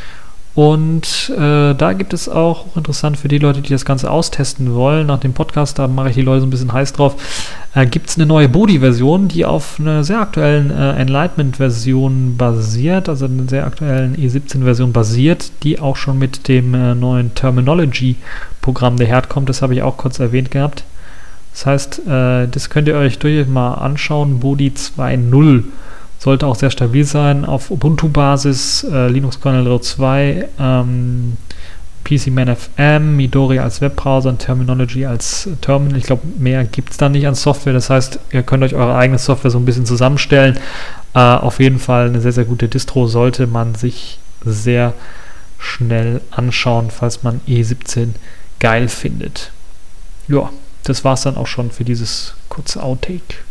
[0.58, 5.06] und äh, da gibt es auch interessant für die Leute, die das Ganze austesten wollen.
[5.06, 7.16] Nach dem Podcast, da mache ich die Leute so ein bisschen heiß drauf.
[7.76, 13.26] Äh, gibt es eine neue Bodi-Version, die auf einer sehr aktuellen äh, Enlightenment-Version basiert, also
[13.26, 19.50] einer sehr aktuellen E17-Version basiert, die auch schon mit dem äh, neuen Terminology-Programm daherkommt.
[19.50, 20.86] Das habe ich auch kurz erwähnt gehabt.
[21.58, 24.40] Das heißt, äh, das könnt ihr euch durchaus mal anschauen.
[24.40, 25.64] Bodi 2.0
[26.20, 31.38] sollte auch sehr stabil sein auf Ubuntu-Basis, äh, Linux Kernel 2, ähm,
[32.04, 35.98] PCMan FM, Midori als Webbrowser und Terminology als Terminal.
[35.98, 37.74] Ich glaube, mehr gibt es da nicht an Software.
[37.74, 40.60] Das heißt, ihr könnt euch eure eigene Software so ein bisschen zusammenstellen.
[41.16, 44.94] Äh, auf jeden Fall eine sehr, sehr gute Distro sollte man sich sehr
[45.58, 48.10] schnell anschauen, falls man E17
[48.60, 49.52] geil findet.
[50.28, 50.52] Ja,
[50.88, 53.44] das war es dann auch schon für dieses kurze Outtake.